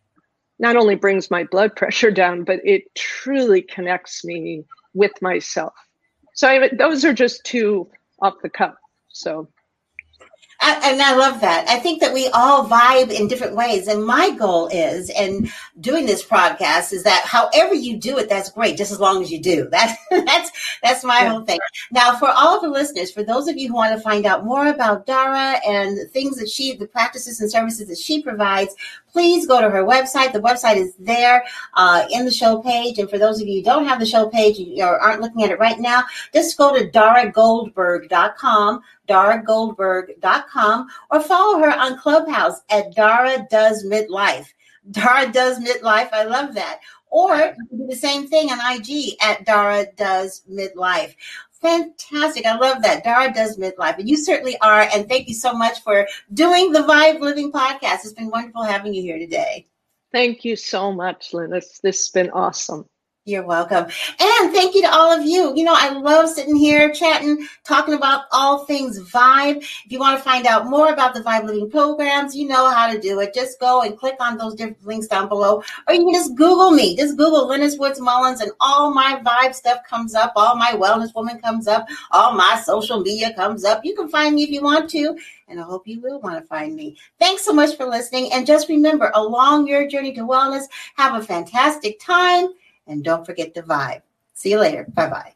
not 0.62 0.76
only 0.76 0.95
brings 0.95 1.32
my 1.32 1.43
blood 1.43 1.76
pressure 1.76 2.12
down, 2.12 2.43
but 2.43 2.60
it 2.63 2.84
truly 2.95 3.63
connects 3.63 4.24
me 4.24 4.63
with 4.93 5.12
myself. 5.21 5.74
So 6.36 6.47
I, 6.47 6.69
those 6.69 7.04
are 7.04 7.13
just 7.13 7.43
two 7.43 7.89
off 8.21 8.36
the 8.43 8.50
cuff. 8.50 8.76
So 9.10 9.50
and 10.63 11.02
I 11.02 11.15
love 11.15 11.41
that. 11.41 11.67
I 11.67 11.80
think 11.80 12.02
that 12.02 12.13
we 12.13 12.28
all 12.28 12.67
vibe 12.67 13.10
in 13.10 13.28
different 13.28 13.56
ways. 13.56 13.88
And 13.88 14.06
my 14.06 14.30
goal 14.30 14.67
is, 14.67 15.10
and 15.10 15.50
doing 15.80 16.06
this 16.06 16.24
podcast 16.24 16.93
is 16.93 17.04
that 17.04 17.24
however 17.26 17.74
you 17.74 17.97
do 17.97 18.19
it, 18.19 18.30
that's 18.30 18.52
great, 18.52 18.78
just 18.78 18.91
as 18.91 19.00
long 19.00 19.24
as 19.24 19.32
you 19.32 19.41
do. 19.41 19.69
That, 19.82 19.97
that's, 20.12 20.52
that's 20.84 21.04
my 21.04 21.21
yeah. 21.21 21.30
whole 21.30 21.45
thing. 21.45 21.58
Now, 21.91 22.15
for 22.17 22.28
all 22.28 22.58
of 22.58 22.62
the 22.62 22.69
listeners, 22.69 23.12
for 23.12 23.24
those 23.24 23.47
of 23.47 23.58
you 23.58 23.69
who 23.69 23.74
want 23.74 23.95
to 23.95 24.02
find 24.02 24.26
out 24.26 24.45
more 24.45 24.67
about 24.67 25.08
Dara 25.08 25.60
and 25.65 25.97
the 25.97 26.06
things 26.06 26.38
that 26.38 26.50
she, 26.50 26.76
the 26.76 26.88
practices 26.88 27.39
and 27.39 27.50
services 27.50 27.88
that 27.88 27.97
she 27.97 28.21
provides, 28.21 28.76
please 29.12 29.47
go 29.47 29.62
to 29.62 29.69
her 29.69 29.84
website. 29.84 30.34
The 30.34 30.39
website 30.39 30.78
is 30.78 30.93
there 30.97 31.43
uh, 31.76 32.06
in 32.12 32.26
the 32.26 32.32
show 32.32 32.60
page. 32.62 32.97
And 33.00 33.10
for 33.10 33.17
those 33.17 33.41
of 33.41 33.47
you 33.47 33.60
who 33.60 33.63
don't 33.63 33.86
have 33.86 34.00
the 34.00 34.06
show 34.06 34.30
page 34.30 34.60
or 34.80 35.00
aren't 35.00 35.21
looking 35.21 35.43
at 35.43 35.52
it 35.52 35.60
right 35.60 35.80
now, 35.80 36.04
just 36.34 36.58
go 36.58 36.78
to 36.78 36.89
daragoldberg.com 36.89 38.82
daragoldberg.com 39.12 40.88
or 41.10 41.21
follow 41.21 41.60
her 41.60 41.71
on 41.71 41.97
Clubhouse 41.97 42.62
at 42.69 42.95
Dara 42.95 43.45
Does 43.50 43.86
Midlife. 43.86 44.47
Dara 44.91 45.32
Does 45.32 45.60
Midlife. 45.60 46.10
I 46.12 46.24
love 46.24 46.54
that. 46.56 46.80
Or 47.10 47.56
do 47.76 47.88
the 47.88 47.95
same 47.95 48.28
thing 48.28 48.50
on 48.50 48.76
IG 48.76 49.15
at 49.21 49.45
Dara 49.45 49.86
Does 49.97 50.43
Midlife. 50.50 51.13
Fantastic. 51.62 52.45
I 52.45 52.58
love 52.58 52.82
that. 52.82 53.04
Dara 53.04 53.32
does 53.32 53.58
midlife. 53.58 54.00
And 54.00 54.10
you 54.10 54.17
certainly 54.17 54.58
are. 54.62 54.88
And 54.93 55.08
thank 55.08 55.28
you 55.28 55.36
so 55.36 55.54
much 55.54 55.82
for 55.82 56.08
doing 56.34 56.71
the 56.71 56.80
Vibe 56.80 57.19
Living 57.19 57.52
podcast. 57.52 58.04
It's 58.04 58.13
been 58.13 58.32
wonderful 58.32 58.63
having 58.63 58.93
you 58.93 59.02
here 59.02 59.19
today. 59.19 59.67
Thank 60.12 60.43
you 60.43 60.56
so 60.56 60.91
much, 60.91 61.32
Glennis. 61.32 61.80
This 61.82 62.00
has 62.00 62.10
been 62.10 62.32
awesome. 62.32 62.86
You're 63.25 63.45
welcome. 63.45 63.86
And 64.19 64.51
thank 64.51 64.73
you 64.73 64.81
to 64.81 64.91
all 64.91 65.12
of 65.12 65.23
you. 65.23 65.53
You 65.55 65.63
know, 65.63 65.75
I 65.77 65.89
love 65.89 66.27
sitting 66.27 66.55
here 66.55 66.91
chatting, 66.91 67.47
talking 67.63 67.93
about 67.93 68.23
all 68.31 68.65
things 68.65 68.99
Vibe. 69.12 69.57
If 69.57 69.91
you 69.91 69.99
want 69.99 70.17
to 70.17 70.23
find 70.23 70.47
out 70.47 70.65
more 70.65 70.91
about 70.91 71.13
the 71.13 71.19
Vibe 71.19 71.45
Living 71.45 71.69
programs, 71.69 72.36
you 72.36 72.47
know 72.47 72.71
how 72.71 72.91
to 72.91 72.99
do 72.99 73.19
it. 73.19 73.36
Just 73.36 73.60
go 73.60 73.84
and 73.84 73.95
click 73.95 74.15
on 74.19 74.39
those 74.39 74.55
different 74.55 74.84
links 74.88 75.05
down 75.05 75.29
below. 75.29 75.62
Or 75.88 75.93
you 75.93 76.03
can 76.03 76.15
just 76.15 76.34
Google 76.36 76.71
me. 76.71 76.95
Just 76.95 77.15
Google 77.15 77.47
Glennis 77.47 77.77
Woods 77.77 78.01
Mullins 78.01 78.41
and 78.41 78.53
all 78.60 78.91
my 78.91 79.21
Vibe 79.23 79.53
stuff 79.53 79.84
comes 79.88 80.15
up. 80.15 80.34
All 80.36 80.55
my 80.55 80.71
Wellness 80.71 81.13
Woman 81.13 81.39
comes 81.39 81.67
up. 81.67 81.88
All 82.10 82.34
my 82.34 82.60
social 82.65 83.01
media 83.01 83.36
comes 83.36 83.63
up. 83.63 83.86
You 83.86 83.95
can 83.95 84.10
find 84.10 84.34
me 84.34 84.45
if 84.45 84.49
you 84.49 84.63
want 84.63 84.89
to. 84.89 85.15
And 85.47 85.60
I 85.60 85.63
hope 85.63 85.88
you 85.88 86.01
will 86.01 86.19
want 86.21 86.41
to 86.41 86.47
find 86.47 86.75
me. 86.75 86.97
Thanks 87.19 87.45
so 87.45 87.53
much 87.53 87.77
for 87.77 87.86
listening. 87.86 88.34
And 88.34 88.47
just 88.47 88.67
remember, 88.67 89.12
along 89.13 89.67
your 89.67 89.88
journey 89.88 90.12
to 90.13 90.21
wellness, 90.21 90.63
have 90.95 91.13
a 91.13 91.23
fantastic 91.23 91.99
time 91.99 92.47
and 92.87 93.03
don't 93.03 93.25
forget 93.25 93.53
to 93.55 93.61
vibe. 93.61 94.01
See 94.33 94.51
you 94.51 94.59
later. 94.59 94.85
Bye 94.93 95.09
bye. 95.09 95.33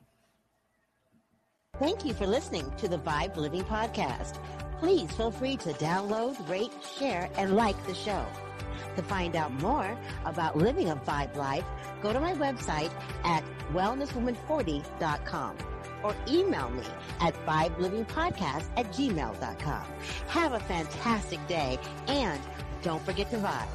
Thank 1.80 2.06
you 2.06 2.14
for 2.14 2.26
listening 2.26 2.72
to 2.78 2.88
the 2.88 2.98
Vibe 2.98 3.36
Living 3.36 3.64
Podcast. 3.64 4.40
Please 4.80 5.12
feel 5.12 5.32
free 5.32 5.58
to 5.58 5.74
download, 5.74 6.50
rate, 6.50 6.72
share, 6.98 7.30
and 7.38 7.56
like 7.56 7.76
the 7.86 7.94
show. 7.94 8.26
To 8.96 9.04
find 9.04 9.36
out 9.36 9.52
more 9.62 9.98
about 10.26 10.58
living 10.58 10.90
a 10.90 10.96
Vibe 10.96 11.36
life, 11.36 11.66
go 12.02 12.14
to 12.14 12.20
my 12.20 12.34
website 12.34 12.92
at 13.26 13.44
wellnesswoman40.com 13.74 15.58
or 16.04 16.16
email 16.30 16.70
me 16.70 16.84
at 17.20 17.34
vibelivingpodcast 17.46 18.66
at 18.78 18.86
gmail.com. 18.94 19.86
Have 20.28 20.54
a 20.54 20.60
fantastic 20.60 21.46
day 21.48 21.78
and 22.08 22.40
don't 22.84 23.04
forget 23.04 23.30
to 23.32 23.38
vibe. 23.38 23.68